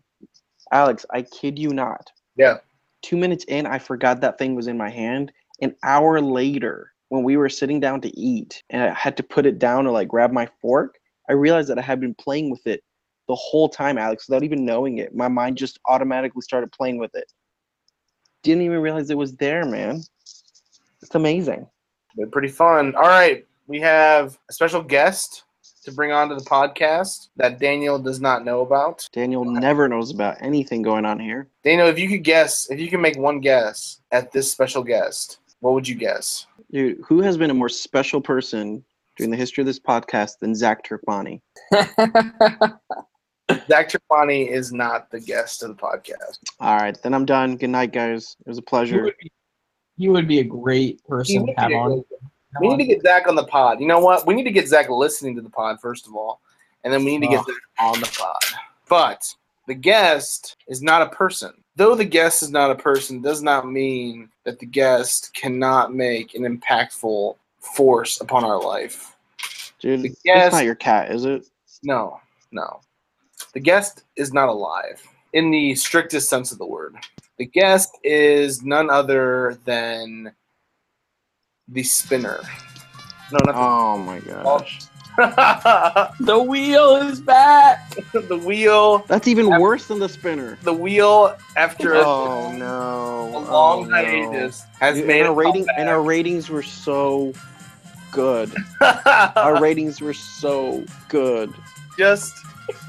Alex, 0.72 1.06
I 1.10 1.22
kid 1.22 1.58
you 1.58 1.70
not 1.70 2.10
Yeah. 2.36 2.58
two 3.02 3.16
minutes 3.16 3.44
in, 3.48 3.66
I 3.66 3.78
forgot 3.78 4.20
that 4.20 4.36
thing 4.38 4.54
was 4.54 4.66
in 4.66 4.76
my 4.76 4.90
hand. 4.90 5.32
An 5.62 5.74
hour 5.82 6.20
later, 6.20 6.92
when 7.08 7.22
we 7.24 7.36
were 7.38 7.48
sitting 7.48 7.80
down 7.80 8.00
to 8.02 8.18
eat 8.18 8.62
and 8.68 8.82
I 8.82 8.92
had 8.92 9.16
to 9.16 9.22
put 9.22 9.46
it 9.46 9.58
down 9.58 9.84
to 9.84 9.92
like 9.92 10.08
grab 10.08 10.30
my 10.30 10.46
fork, 10.60 10.98
I 11.28 11.32
realized 11.32 11.68
that 11.70 11.78
I 11.78 11.82
had 11.82 12.00
been 12.00 12.14
playing 12.14 12.50
with 12.50 12.66
it 12.66 12.82
the 13.28 13.34
whole 13.34 13.68
time, 13.68 13.98
Alex, 13.98 14.28
without 14.28 14.42
even 14.42 14.64
knowing 14.64 14.98
it. 14.98 15.14
My 15.14 15.28
mind 15.28 15.56
just 15.56 15.78
automatically 15.86 16.42
started 16.42 16.72
playing 16.72 16.98
with 16.98 17.14
it. 17.14 17.30
Didn't 18.42 18.62
even 18.62 18.80
realize 18.80 19.10
it 19.10 19.18
was 19.18 19.36
there, 19.36 19.64
man. 19.64 20.02
It's 21.02 21.14
amazing. 21.14 21.66
They're 22.16 22.26
pretty 22.26 22.48
fun. 22.48 22.94
All 22.96 23.02
right, 23.02 23.46
we 23.66 23.80
have 23.80 24.38
a 24.48 24.52
special 24.52 24.82
guest 24.82 25.44
to 25.84 25.92
bring 25.92 26.10
onto 26.12 26.34
the 26.34 26.44
podcast 26.44 27.28
that 27.36 27.60
Daniel 27.60 27.98
does 27.98 28.20
not 28.20 28.44
know 28.44 28.62
about. 28.62 29.08
Daniel 29.12 29.44
never 29.44 29.88
knows 29.88 30.10
about 30.10 30.36
anything 30.40 30.82
going 30.82 31.04
on 31.04 31.20
here. 31.20 31.48
Daniel, 31.62 31.88
if 31.88 31.98
you 31.98 32.08
could 32.08 32.24
guess, 32.24 32.70
if 32.70 32.80
you 32.80 32.88
can 32.88 33.00
make 33.00 33.16
one 33.16 33.40
guess 33.40 34.00
at 34.10 34.32
this 34.32 34.50
special 34.50 34.82
guest, 34.82 35.38
what 35.60 35.74
would 35.74 35.86
you 35.86 35.94
guess? 35.94 36.46
Dude, 36.72 37.00
who 37.06 37.20
has 37.20 37.36
been 37.36 37.50
a 37.50 37.54
more 37.54 37.68
special 37.68 38.20
person 38.20 38.84
during 39.16 39.30
the 39.30 39.36
history 39.36 39.62
of 39.62 39.66
this 39.66 39.80
podcast 39.80 40.38
than 40.40 40.54
Zach 40.54 40.84
Turkmani? 40.84 41.40
Zach 43.68 43.88
Trapani 43.90 44.48
is 44.50 44.72
not 44.72 45.10
the 45.10 45.20
guest 45.20 45.62
of 45.62 45.68
the 45.70 45.74
podcast. 45.74 46.38
All 46.60 46.76
right, 46.76 47.00
then 47.02 47.14
I'm 47.14 47.24
done. 47.24 47.56
Good 47.56 47.70
night, 47.70 47.92
guys. 47.92 48.36
It 48.44 48.48
was 48.48 48.58
a 48.58 48.60
You 48.60 48.64
pleasure. 48.66 49.02
would 49.04 49.14
be, 49.20 49.32
you 49.96 50.12
would 50.12 50.28
be 50.28 50.40
a 50.40 50.44
great 50.44 51.02
person 51.04 51.46
to 51.46 51.52
have 51.56 51.72
on. 51.72 52.04
We 52.60 52.68
need 52.68 52.78
to 52.78 52.84
get 52.94 53.02
Zach 53.02 53.28
on 53.28 53.34
the 53.34 53.44
pod. 53.44 53.80
You 53.80 53.86
know 53.86 54.00
what? 54.00 54.26
We 54.26 54.34
need 54.34 54.44
to 54.44 54.50
get 54.50 54.68
Zach 54.68 54.88
listening 54.88 55.34
to 55.36 55.42
the 55.42 55.50
pod 55.50 55.80
first 55.80 56.06
of 56.06 56.14
all, 56.14 56.40
and 56.84 56.92
then 56.92 57.04
we 57.04 57.16
need 57.16 57.26
to 57.26 57.32
get 57.32 57.40
Oh. 57.40 57.44
Zach 57.52 57.94
on 57.94 58.00
the 58.00 58.18
pod. 58.18 58.60
But 58.88 59.34
the 59.66 59.74
guest 59.74 60.56
is 60.66 60.82
not 60.82 61.02
a 61.02 61.08
person. 61.10 61.52
Though 61.76 61.94
the 61.94 62.04
guest 62.04 62.42
is 62.42 62.50
not 62.50 62.70
a 62.70 62.74
person, 62.74 63.22
does 63.22 63.42
not 63.42 63.70
mean 63.70 64.30
that 64.44 64.58
the 64.58 64.66
guest 64.66 65.32
cannot 65.34 65.94
make 65.94 66.34
an 66.34 66.42
impactful 66.42 67.36
force 67.60 68.20
upon 68.20 68.44
our 68.44 68.60
life. 68.60 69.14
Dude, 69.78 70.02
The 70.02 70.16
it's 70.24 70.52
not 70.54 70.64
your 70.64 70.74
cat, 70.74 71.12
is 71.12 71.24
it? 71.24 71.46
No, 71.82 72.20
no. 72.50 72.80
The 73.54 73.60
guest 73.60 74.04
is 74.16 74.32
not 74.32 74.48
alive 74.48 75.02
in 75.32 75.50
the 75.50 75.74
strictest 75.74 76.28
sense 76.28 76.52
of 76.52 76.58
the 76.58 76.66
word. 76.66 76.96
The 77.38 77.46
guest 77.46 77.96
is 78.02 78.62
none 78.62 78.90
other 78.90 79.58
than 79.64 80.32
the 81.68 81.82
spinner. 81.82 82.40
No, 83.32 83.38
not 83.44 83.54
Oh 83.54 83.98
my 83.98 84.20
gosh. 84.20 84.80
the, 85.18 86.10
The 86.20 86.38
wheel 86.38 86.96
is 86.96 87.20
back. 87.20 87.90
the 88.12 88.36
wheel. 88.44 88.98
That's 89.06 89.28
even 89.28 89.48
worse 89.60 89.86
than 89.88 89.98
the 89.98 90.08
spinner. 90.08 90.56
The 90.62 90.72
wheel, 90.72 91.36
after 91.56 91.94
oh, 91.96 92.00
a, 92.00 92.04
Oh 92.04 92.52
no. 92.52 93.38
a 93.38 93.40
long 93.40 93.84
Oh, 93.84 93.84
no. 93.84 93.94
hiatus, 93.94 94.62
has 94.80 94.96
Dude, 94.96 95.06
made 95.06 95.20
and 95.20 95.26
a 95.26 95.30
our 95.30 95.34
rating 95.36 95.62
comeback. 95.66 95.78
and 95.78 95.88
our 95.88 96.02
ratings 96.02 96.48
were 96.48 96.62
so 96.62 97.32
good. 98.10 98.52
Our 98.80 99.60
ratings 99.60 100.00
were 100.00 100.14
so 100.14 100.84
good. 101.08 101.52
Just 101.98 102.34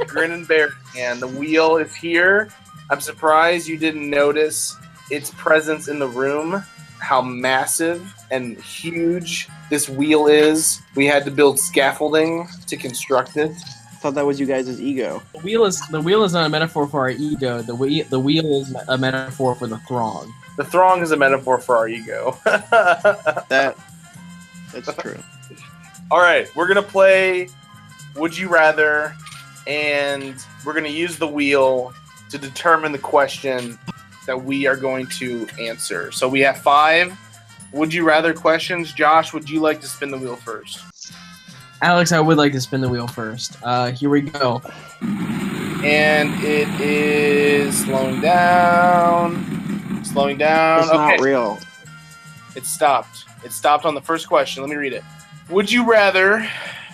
grin 0.07 0.31
and 0.31 0.47
bear. 0.47 0.69
And 0.97 1.19
the 1.19 1.27
wheel 1.27 1.77
is 1.77 1.93
here. 1.95 2.49
I'm 2.89 3.01
surprised 3.01 3.67
you 3.67 3.77
didn't 3.77 4.09
notice 4.09 4.77
its 5.11 5.31
presence 5.31 5.87
in 5.87 5.99
the 5.99 6.07
room. 6.07 6.63
how 6.99 7.21
massive 7.21 8.13
and 8.29 8.57
huge 8.59 9.47
this 9.69 9.87
wheel 9.89 10.27
is. 10.27 10.81
We 10.95 11.05
had 11.05 11.23
to 11.25 11.31
build 11.31 11.57
scaffolding 11.57 12.47
to 12.67 12.75
construct 12.77 13.37
it. 13.37 13.53
thought 14.01 14.15
that 14.15 14.25
was 14.25 14.37
you 14.39 14.45
guys' 14.45 14.79
ego. 14.81 15.21
The 15.33 15.39
wheel 15.39 15.65
is 15.65 15.81
the 15.87 16.01
wheel 16.01 16.23
is 16.23 16.33
not 16.33 16.45
a 16.45 16.49
metaphor 16.49 16.87
for 16.87 16.99
our 16.99 17.09
ego. 17.09 17.61
The 17.61 17.73
wheel 17.73 18.05
the 18.09 18.19
wheel 18.19 18.61
is 18.61 18.75
a 18.89 18.97
metaphor 18.97 19.55
for 19.55 19.65
the 19.67 19.77
throng. 19.79 20.33
The 20.57 20.65
throng 20.65 21.01
is 21.01 21.11
a 21.11 21.17
metaphor 21.17 21.57
for 21.59 21.77
our 21.77 21.87
ego. 21.87 22.37
That 22.45 23.75
that's 24.73 24.93
true. 24.95 25.17
All 26.11 26.19
right, 26.19 26.53
we're 26.55 26.67
gonna 26.67 26.81
play 26.83 27.47
Would 28.15 28.37
You 28.37 28.49
Rather, 28.49 29.15
and 29.67 30.35
we're 30.65 30.73
gonna 30.73 30.89
use 30.89 31.17
the 31.17 31.27
wheel 31.27 31.93
to 32.29 32.37
determine 32.37 32.91
the 32.91 32.99
question 32.99 33.77
that 34.25 34.37
we 34.43 34.67
are 34.67 34.75
going 34.75 35.07
to 35.07 35.47
answer. 35.59 36.11
So 36.11 36.27
we 36.29 36.41
have 36.41 36.57
five 36.59 37.17
Would 37.73 37.93
You 37.93 38.03
Rather 38.05 38.33
questions. 38.33 38.93
Josh, 38.93 39.33
would 39.33 39.49
you 39.49 39.59
like 39.59 39.81
to 39.81 39.87
spin 39.87 40.11
the 40.11 40.17
wheel 40.17 40.35
first? 40.35 40.83
Alex, 41.81 42.11
I 42.11 42.19
would 42.19 42.37
like 42.37 42.51
to 42.51 42.61
spin 42.61 42.81
the 42.81 42.89
wheel 42.89 43.07
first. 43.07 43.57
Uh, 43.63 43.91
here 43.91 44.09
we 44.09 44.21
go. 44.21 44.61
And 45.81 46.33
it 46.43 46.67
is 46.81 47.85
slowing 47.85 48.19
down, 48.19 50.03
slowing 50.03 50.37
down. 50.37 50.79
It's 50.81 50.89
okay, 50.89 50.97
not 50.97 51.21
real. 51.21 51.57
it 52.55 52.65
stopped. 52.65 53.23
It 53.45 53.53
stopped 53.53 53.85
on 53.85 53.95
the 53.95 54.01
first 54.01 54.27
question. 54.27 54.61
Let 54.61 54.69
me 54.69 54.75
read 54.75 54.91
it. 54.91 55.03
Would 55.49 55.71
you 55.71 55.89
rather 55.89 56.39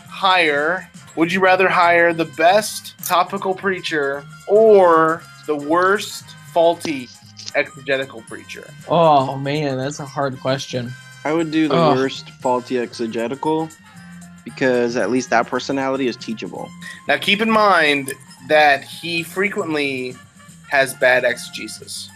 hire? 0.08 0.88
Would 1.16 1.32
you 1.32 1.40
rather 1.40 1.70
hire 1.70 2.14
the 2.14 2.26
best 2.26 2.98
topical 3.06 3.54
preacher 3.56 4.26
or 4.48 5.22
the 5.46 5.56
worst 5.56 6.26
faulty 6.52 7.08
exegetical 7.56 8.22
preacher? 8.24 8.68
Oh 8.90 9.38
man, 9.38 9.78
that's 9.78 10.00
a 10.00 10.06
hard 10.06 10.40
question. 10.40 10.92
I 11.24 11.34
would 11.34 11.52
do 11.52 11.68
the 11.68 11.76
Ugh. 11.76 11.98
worst 11.98 12.30
faulty 12.42 12.78
exegetical 12.80 13.70
because 14.44 14.96
at 14.96 15.10
least 15.10 15.30
that 15.32 15.48
personality 15.48 16.08
is 16.08 16.16
teachable. 16.16 16.70
Now, 17.08 17.18
keep 17.18 17.42
in 17.42 17.50
mind 17.50 18.14
that 18.48 18.84
he 18.84 19.24
frequently 19.24 20.16
has 20.70 20.94
bad 20.94 21.24
exegesis. 21.24 22.10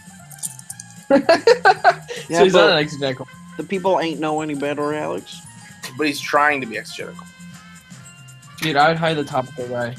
so 1.08 1.18
he's 2.28 2.54
not 2.54 2.70
an 2.70 2.78
exegetical. 2.78 3.26
the 3.56 3.64
people 3.64 3.98
ain't 3.98 4.20
know 4.20 4.42
any 4.42 4.54
better, 4.54 4.94
Alex. 4.94 5.40
but 5.98 6.06
he's 6.06 6.20
trying 6.20 6.60
to 6.60 6.66
be 6.68 6.78
exegetical. 6.78 7.26
Dude, 8.60 8.76
I 8.76 8.88
would 8.88 8.98
hire 8.98 9.14
the 9.14 9.24
topical 9.24 9.66
guy. 9.68 9.96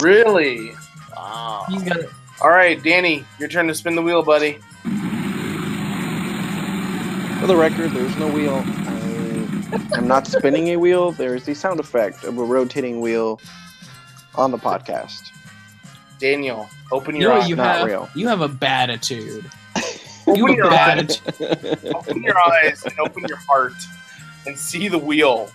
Really? 0.00 0.72
Wow. 1.16 1.64
He's 1.68 1.82
got 1.82 1.98
All 2.42 2.50
right, 2.50 2.82
Danny, 2.82 3.24
your 3.38 3.48
turn 3.48 3.66
to 3.68 3.74
spin 3.74 3.94
the 3.96 4.02
wheel, 4.02 4.22
buddy. 4.22 4.58
For 7.40 7.46
the 7.48 7.56
record, 7.56 7.90
there's 7.92 8.16
no 8.16 8.28
wheel. 8.28 8.62
I, 8.66 9.88
I'm 9.94 10.06
not 10.08 10.26
spinning 10.26 10.68
a 10.68 10.76
wheel. 10.76 11.12
There's 11.12 11.44
the 11.44 11.54
sound 11.54 11.78
effect 11.80 12.24
of 12.24 12.38
a 12.38 12.42
rotating 12.44 13.00
wheel 13.00 13.40
on 14.34 14.50
the 14.50 14.56
podcast. 14.58 15.30
Daniel, 16.18 16.68
open 16.90 17.14
you 17.16 17.22
your 17.22 17.34
know 17.34 17.40
eyes. 17.40 17.48
you 17.48 17.56
not 17.56 17.76
have? 17.78 17.86
real. 17.86 18.08
You 18.14 18.28
have 18.28 18.40
a 18.40 18.48
bad 18.48 18.90
attitude. 18.90 19.44
You 20.26 20.32
Open 20.48 20.48
have 20.48 20.56
your 20.56 20.66
a 20.68 20.70
bad 20.70 20.98
eyes. 21.10 21.20
attitude. 21.38 21.94
open 21.94 22.22
your 22.22 22.38
eyes 22.38 22.82
and 22.86 22.98
open 22.98 23.24
your 23.28 23.36
heart 23.36 23.74
and 24.46 24.58
see 24.58 24.88
the 24.88 24.96
wheel. 24.98 25.50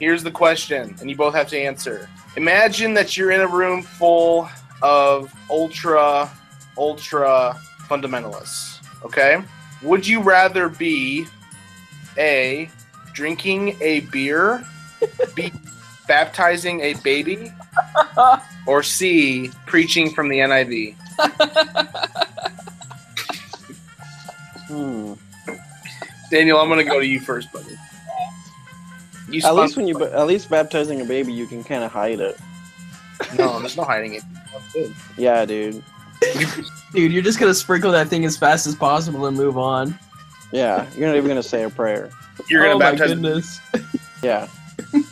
Here's 0.00 0.22
the 0.22 0.30
question, 0.30 0.96
and 0.98 1.10
you 1.10 1.14
both 1.14 1.34
have 1.34 1.46
to 1.48 1.58
answer. 1.58 2.08
Imagine 2.36 2.94
that 2.94 3.18
you're 3.18 3.32
in 3.32 3.42
a 3.42 3.46
room 3.46 3.82
full 3.82 4.48
of 4.80 5.30
ultra, 5.50 6.30
ultra 6.78 7.60
fundamentalists. 7.86 8.82
Okay? 9.04 9.42
Would 9.82 10.06
you 10.06 10.22
rather 10.22 10.70
be 10.70 11.26
A, 12.16 12.70
drinking 13.12 13.76
a 13.82 14.00
beer, 14.00 14.64
B, 15.34 15.52
baptizing 16.08 16.80
a 16.80 16.94
baby, 17.04 17.52
or 18.66 18.82
C, 18.82 19.50
preaching 19.66 20.14
from 20.14 20.30
the 20.30 20.38
NIV? 20.38 20.94
Hmm. 24.66 25.12
Daniel, 26.30 26.58
I'm 26.58 26.68
going 26.68 26.78
to 26.78 26.90
go 26.90 27.00
to 27.00 27.06
you 27.06 27.20
first, 27.20 27.52
buddy. 27.52 27.69
You 29.30 29.42
At 29.44 29.54
least 29.54 29.76
when 29.76 29.86
you, 29.86 29.96
ba- 29.98 30.12
at 30.12 30.26
least 30.26 30.50
baptizing 30.50 31.00
a 31.00 31.04
baby, 31.04 31.32
you 31.32 31.46
can 31.46 31.62
kind 31.62 31.84
of 31.84 31.92
hide 31.92 32.20
it. 32.20 32.38
No, 33.36 33.60
there's 33.60 33.76
no 33.76 33.84
hiding 33.84 34.14
it. 34.14 34.22
Yeah, 35.18 35.44
dude. 35.44 35.84
Dude, 36.94 37.12
you're 37.12 37.22
just 37.22 37.38
gonna 37.38 37.52
sprinkle 37.52 37.92
that 37.92 38.08
thing 38.08 38.24
as 38.24 38.36
fast 38.36 38.66
as 38.66 38.74
possible 38.74 39.26
and 39.26 39.36
move 39.36 39.58
on. 39.58 39.98
Yeah, 40.52 40.86
you're 40.96 41.06
not 41.06 41.16
even 41.16 41.28
gonna 41.28 41.42
say 41.42 41.64
a 41.64 41.68
prayer. 41.70 42.10
You're 42.48 42.62
gonna 42.62 42.76
oh 42.76 42.78
my 42.78 42.94
goodness. 42.96 43.60
Yeah. 44.22 44.48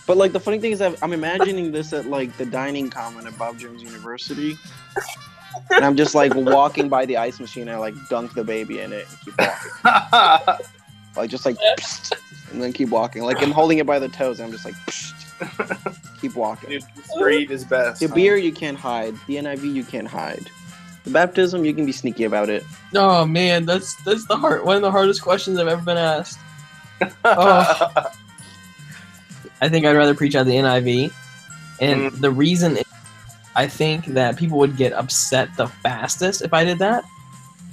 But 0.06 0.16
like 0.16 0.32
the 0.32 0.40
funny 0.40 0.58
thing 0.58 0.72
is 0.72 0.78
that 0.78 0.96
I'm 1.02 1.12
imagining 1.12 1.70
this 1.70 1.92
at 1.92 2.06
like 2.06 2.34
the 2.38 2.46
dining 2.46 2.88
common 2.90 3.26
at 3.26 3.36
Bob 3.38 3.58
Jones 3.58 3.82
University. 3.82 4.56
And 5.70 5.84
I'm 5.84 5.96
just 5.96 6.14
like 6.14 6.34
walking 6.34 6.88
by 6.88 7.04
the 7.06 7.16
ice 7.18 7.40
machine 7.40 7.68
and 7.68 7.72
I 7.72 7.76
like 7.76 7.94
dunk 8.08 8.34
the 8.34 8.44
baby 8.44 8.80
in 8.80 8.92
it 8.92 9.06
and 9.08 9.20
keep 9.20 9.34
walking. 9.38 10.66
Like 11.16 11.30
just 11.30 11.44
like 11.44 11.56
and 12.52 12.62
then 12.62 12.72
keep 12.72 12.88
walking. 12.90 13.22
Like 13.22 13.42
I'm 13.42 13.50
holding 13.52 13.78
it 13.78 13.86
by 13.86 13.98
the 13.98 14.08
toes 14.08 14.40
and 14.40 14.46
I'm 14.46 14.52
just 14.52 14.64
like 14.64 14.74
keep 16.20 16.34
walking. 16.34 16.70
Dude, 16.70 16.84
straight 17.04 17.50
is 17.50 17.64
best. 17.64 18.00
The 18.00 18.08
beer 18.08 18.36
you 18.36 18.52
can't 18.52 18.78
hide. 18.78 19.14
The 19.26 19.36
NIV 19.36 19.72
you 19.74 19.84
can't 19.84 20.08
hide. 20.08 20.50
The 21.04 21.10
baptism 21.10 21.64
you 21.64 21.72
can 21.74 21.86
be 21.86 21.92
sneaky 21.92 22.24
about 22.24 22.50
it. 22.50 22.64
Oh 22.94 23.24
man, 23.24 23.64
that's 23.64 23.94
that's 24.04 24.26
the 24.26 24.36
hard 24.36 24.64
one 24.64 24.76
of 24.76 24.82
the 24.82 24.90
hardest 24.90 25.22
questions 25.22 25.58
I've 25.58 25.68
ever 25.68 25.82
been 25.82 25.96
asked. 25.98 26.38
Oh. 27.24 27.92
I 29.60 29.68
think 29.68 29.84
I'd 29.86 29.96
rather 29.96 30.14
preach 30.14 30.34
out 30.36 30.46
the 30.46 30.52
NIV, 30.56 31.12
and 31.80 32.12
Mm. 32.12 32.20
the 32.20 32.30
reason 32.30 32.76
is, 32.76 32.84
I 33.56 33.66
think 33.66 34.06
that 34.06 34.36
people 34.36 34.58
would 34.58 34.76
get 34.76 34.92
upset 34.92 35.56
the 35.56 35.66
fastest 35.66 36.42
if 36.42 36.52
I 36.54 36.64
did 36.64 36.78
that, 36.78 37.04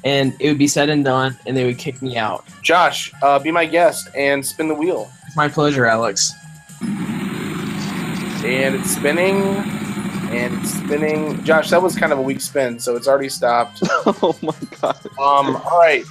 and 0.06 0.36
it 0.40 0.48
would 0.48 0.60
be 0.60 0.68
said 0.68 0.90
and 0.90 1.04
done, 1.04 1.38
and 1.46 1.58
they 1.58 1.66
would 1.66 1.80
kick 1.80 2.02
me 2.02 2.16
out. 2.16 2.46
Josh, 2.62 3.12
uh, 3.24 3.40
be 3.40 3.52
my 3.52 3.66
guest 3.66 4.08
and 4.16 4.46
spin 4.46 4.68
the 4.68 4.76
wheel. 4.76 5.12
It's 5.26 5.36
my 5.36 5.50
pleasure, 5.50 5.86
Alex. 5.86 6.32
And 6.82 8.76
it's 8.76 8.96
spinning. 8.96 9.42
And 10.32 10.54
it's 10.62 10.74
spinning. 10.76 11.44
Josh, 11.44 11.72
that 11.72 11.82
was 11.82 11.96
kind 11.96 12.14
of 12.14 12.20
a 12.20 12.22
weak 12.22 12.40
spin, 12.40 12.80
so 12.80 12.96
it's 12.96 13.08
already 13.08 13.30
stopped. 13.30 13.80
oh 14.06 14.38
my 14.44 14.54
god. 14.80 15.04
Um, 15.20 15.56
all 15.56 15.80
right. 15.80 16.04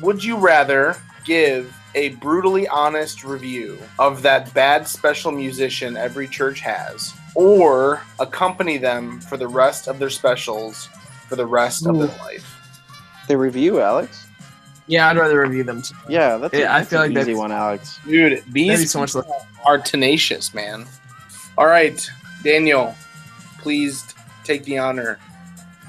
Would 0.00 0.24
you 0.24 0.38
rather 0.38 0.96
give 1.24 1.76
a 1.94 2.10
brutally 2.10 2.66
honest 2.68 3.22
review 3.22 3.78
of 3.98 4.22
that 4.22 4.52
bad 4.54 4.88
special 4.88 5.30
musician 5.30 5.98
every 5.98 6.26
church 6.26 6.60
has, 6.60 7.12
or 7.34 8.00
accompany 8.18 8.78
them 8.78 9.20
for 9.20 9.36
the 9.36 9.48
rest 9.48 9.88
of 9.88 9.98
their 9.98 10.10
specials 10.10 10.88
for 11.28 11.36
the 11.36 11.44
rest 11.44 11.86
of 11.86 11.98
their 11.98 12.08
life? 12.18 12.61
The 13.28 13.36
review, 13.36 13.80
Alex? 13.80 14.26
Yeah, 14.86 15.08
I'd 15.08 15.16
rather 15.16 15.40
review 15.40 15.62
them. 15.64 15.80
Too. 15.82 15.94
Yeah, 16.08 16.36
that's, 16.38 16.54
a, 16.54 16.58
Yeah, 16.60 16.74
I 16.76 16.84
feel 16.84 17.02
an 17.02 17.10
like 17.14 17.22
easy 17.22 17.32
that's- 17.32 17.36
one, 17.38 17.52
Alex. 17.52 17.98
Dude, 18.06 18.32
That'd 18.38 18.52
be 18.52 18.68
these 18.68 18.90
so 18.90 18.98
much 19.00 19.14
are 19.64 19.78
tenacious, 19.78 20.52
man. 20.54 20.86
All 21.56 21.66
right, 21.66 22.04
Daniel, 22.42 22.94
please 23.58 24.04
take 24.44 24.64
the 24.64 24.78
honor 24.78 25.18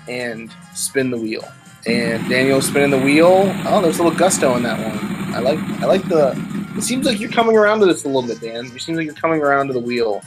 and 0.07 0.51
spin 0.75 1.09
the 1.09 1.17
wheel. 1.17 1.43
And 1.85 2.29
Daniel 2.29 2.61
spinning 2.61 2.91
the 2.91 2.99
wheel. 2.99 3.51
Oh, 3.65 3.81
there's 3.81 3.99
a 3.99 4.03
little 4.03 4.17
gusto 4.17 4.55
in 4.55 4.63
that 4.63 4.79
one. 4.79 5.33
I 5.35 5.39
like. 5.39 5.59
I 5.81 5.85
like 5.85 6.07
the. 6.07 6.31
It 6.77 6.81
seems 6.83 7.05
like 7.05 7.19
you're 7.19 7.31
coming 7.31 7.57
around 7.57 7.79
to 7.81 7.85
this 7.87 8.05
a 8.05 8.07
little 8.07 8.21
bit, 8.27 8.39
Dan. 8.39 8.67
It 8.67 8.81
seems 8.81 8.97
like 8.97 9.05
you're 9.05 9.15
coming 9.15 9.41
around 9.41 9.67
to 9.67 9.73
the 9.73 9.79
wheel, 9.79 10.21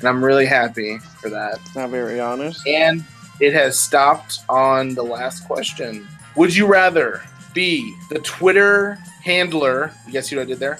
and 0.00 0.08
I'm 0.08 0.22
really 0.22 0.44
happy 0.44 0.98
for 0.98 1.30
that. 1.30 1.60
Not 1.74 1.88
very 1.90 2.20
honest. 2.20 2.66
And 2.66 3.04
it 3.40 3.54
has 3.54 3.78
stopped 3.78 4.40
on 4.50 4.94
the 4.94 5.02
last 5.02 5.46
question. 5.46 6.06
Would 6.38 6.54
you 6.56 6.66
rather 6.66 7.20
be 7.52 7.94
the 8.10 8.20
Twitter 8.20 8.94
handler? 9.22 9.92
You 10.06 10.12
guys 10.14 10.26
see 10.28 10.36
what 10.36 10.42
I 10.42 10.46
did 10.46 10.58
there? 10.60 10.78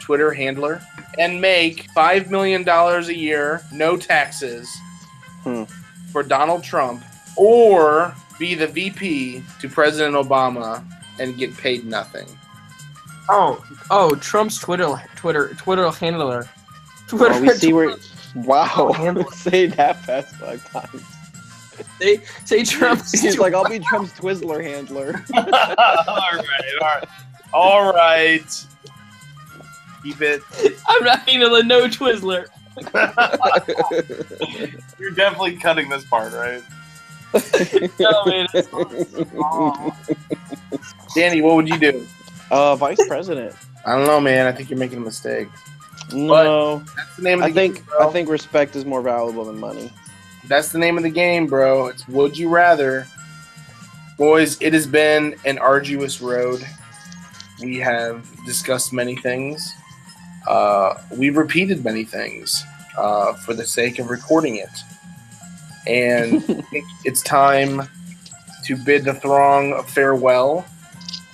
Twitter 0.00 0.32
handler. 0.32 0.82
And 1.18 1.40
make 1.40 1.88
$5 1.96 2.28
million 2.30 2.68
a 2.68 3.00
year, 3.12 3.62
no 3.72 3.96
taxes, 3.96 4.68
Hmm. 5.44 5.64
for 6.12 6.22
Donald 6.22 6.62
Trump, 6.64 7.02
or 7.36 8.14
be 8.38 8.54
the 8.54 8.66
VP 8.66 9.42
to 9.60 9.68
President 9.68 10.14
Obama 10.16 10.84
and 11.20 11.36
get 11.38 11.56
paid 11.56 11.84
nothing? 11.84 12.26
Oh, 13.28 13.64
oh, 13.90 14.14
Trump's 14.16 14.58
Twitter, 14.58 15.00
Twitter, 15.16 15.54
Twitter 15.58 15.88
handler. 15.90 16.48
Twitter, 17.06 17.34
Oh, 17.34 17.40
we 17.40 17.48
see 17.50 17.72
where. 17.72 17.94
Wow. 18.34 18.92
Handle- 18.96 19.30
Say 19.30 19.66
that 19.66 20.04
fast 20.04 20.34
five 20.36 20.64
times. 20.70 21.02
Say, 22.00 22.20
say 22.44 22.64
Trump's. 22.64 23.12
He's 23.20 23.38
like, 23.38 23.54
I'll 23.54 23.68
be 23.68 23.78
Trump's 23.78 24.12
Twizzler 24.12 24.62
handler. 24.62 25.22
all 25.34 25.44
right, 25.44 25.76
all 26.80 26.80
right. 26.80 27.04
All 27.52 27.92
right. 27.92 28.64
Keep 30.02 30.22
it. 30.22 30.42
I'm 30.88 31.04
not 31.04 31.28
handling 31.28 31.68
no 31.68 31.86
Twizzler. 31.88 32.46
You're 34.98 35.10
definitely 35.12 35.56
cutting 35.56 35.88
this 35.88 36.04
part, 36.04 36.32
right? 36.32 36.62
No, 37.98 38.24
man, 38.24 38.46
it's- 38.54 38.68
Danny, 41.14 41.42
what 41.42 41.56
would 41.56 41.68
you 41.68 41.78
do? 41.78 42.06
uh, 42.50 42.74
vice 42.76 43.04
president. 43.08 43.54
I 43.84 43.96
don't 43.96 44.06
know, 44.06 44.20
man. 44.20 44.46
I 44.46 44.52
think 44.52 44.70
you're 44.70 44.78
making 44.78 44.98
a 44.98 45.02
mistake. 45.02 45.48
No, 46.12 46.78
That's 46.96 47.16
the 47.16 47.22
name 47.22 47.42
of 47.42 47.44
the 47.44 47.50
I 47.50 47.52
think 47.52 47.84
bro. 47.86 48.08
I 48.08 48.12
think 48.12 48.28
respect 48.30 48.76
is 48.76 48.84
more 48.86 49.02
valuable 49.02 49.44
than 49.44 49.58
money. 49.58 49.92
That's 50.48 50.72
the 50.72 50.78
name 50.78 50.96
of 50.96 51.02
the 51.02 51.10
game, 51.10 51.46
bro. 51.46 51.88
It's 51.88 52.08
Would 52.08 52.38
You 52.38 52.48
Rather. 52.48 53.06
Boys, 54.16 54.56
it 54.62 54.72
has 54.72 54.86
been 54.86 55.36
an 55.44 55.58
arduous 55.58 56.22
road. 56.22 56.66
We 57.60 57.76
have 57.76 58.26
discussed 58.46 58.92
many 58.94 59.14
things. 59.16 59.74
Uh, 60.46 60.94
we've 61.14 61.36
repeated 61.36 61.84
many 61.84 62.02
things 62.04 62.64
uh, 62.96 63.34
for 63.34 63.52
the 63.52 63.66
sake 63.66 63.98
of 63.98 64.08
recording 64.08 64.56
it. 64.56 64.70
And 65.86 66.42
it's 67.04 67.20
time 67.20 67.82
to 68.64 68.76
bid 68.76 69.04
the 69.04 69.14
throng 69.14 69.74
a 69.74 69.82
farewell. 69.82 70.64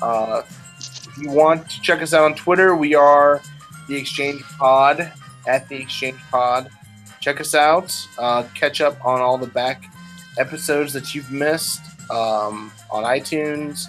Uh, 0.02 0.42
if 0.78 1.16
you 1.18 1.30
want 1.30 1.70
to 1.70 1.80
check 1.82 2.02
us 2.02 2.12
out 2.12 2.24
on 2.24 2.34
Twitter, 2.34 2.74
we 2.74 2.96
are 2.96 3.40
the 3.88 3.94
Exchange 3.94 4.42
Pod 4.58 5.12
at 5.46 5.68
the 5.68 5.76
Exchange 5.76 6.18
Pod 6.32 6.68
check 7.24 7.40
us 7.40 7.54
out. 7.54 7.96
Uh, 8.18 8.42
catch 8.54 8.82
up 8.82 9.02
on 9.02 9.22
all 9.22 9.38
the 9.38 9.46
back 9.46 9.84
episodes 10.38 10.92
that 10.92 11.14
you've 11.14 11.30
missed 11.30 11.80
um, 12.10 12.70
on 12.90 13.04
iTunes 13.04 13.86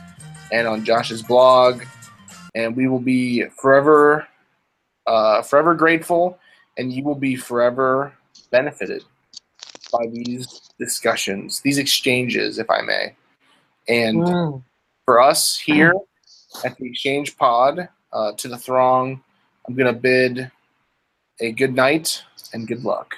and 0.53 0.65
on 0.65 0.85
Josh's 0.85 1.21
blog. 1.21 1.83
And 2.55 2.77
we 2.77 2.87
will 2.87 2.99
be 2.99 3.43
forever, 3.59 4.25
uh, 5.05 5.41
forever 5.41 5.75
grateful, 5.75 6.39
and 6.77 6.93
you 6.93 7.03
will 7.03 7.15
be 7.15 7.35
forever 7.35 8.13
benefited 8.51 9.03
by 9.91 10.05
these 10.13 10.71
discussions, 10.79 11.59
these 11.59 11.77
exchanges, 11.77 12.57
if 12.57 12.69
I 12.69 12.81
may. 12.81 13.15
And 13.89 14.63
for 15.03 15.19
us 15.19 15.59
here 15.59 15.93
at 16.63 16.77
the 16.77 16.87
Exchange 16.87 17.35
Pod, 17.35 17.89
uh, 18.13 18.31
to 18.37 18.47
the 18.47 18.57
throng, 18.57 19.21
I'm 19.67 19.75
going 19.75 19.93
to 19.93 19.99
bid 19.99 20.49
a 21.41 21.51
good 21.51 21.75
night 21.75 22.23
and 22.53 22.65
good 22.65 22.85
luck. 22.85 23.17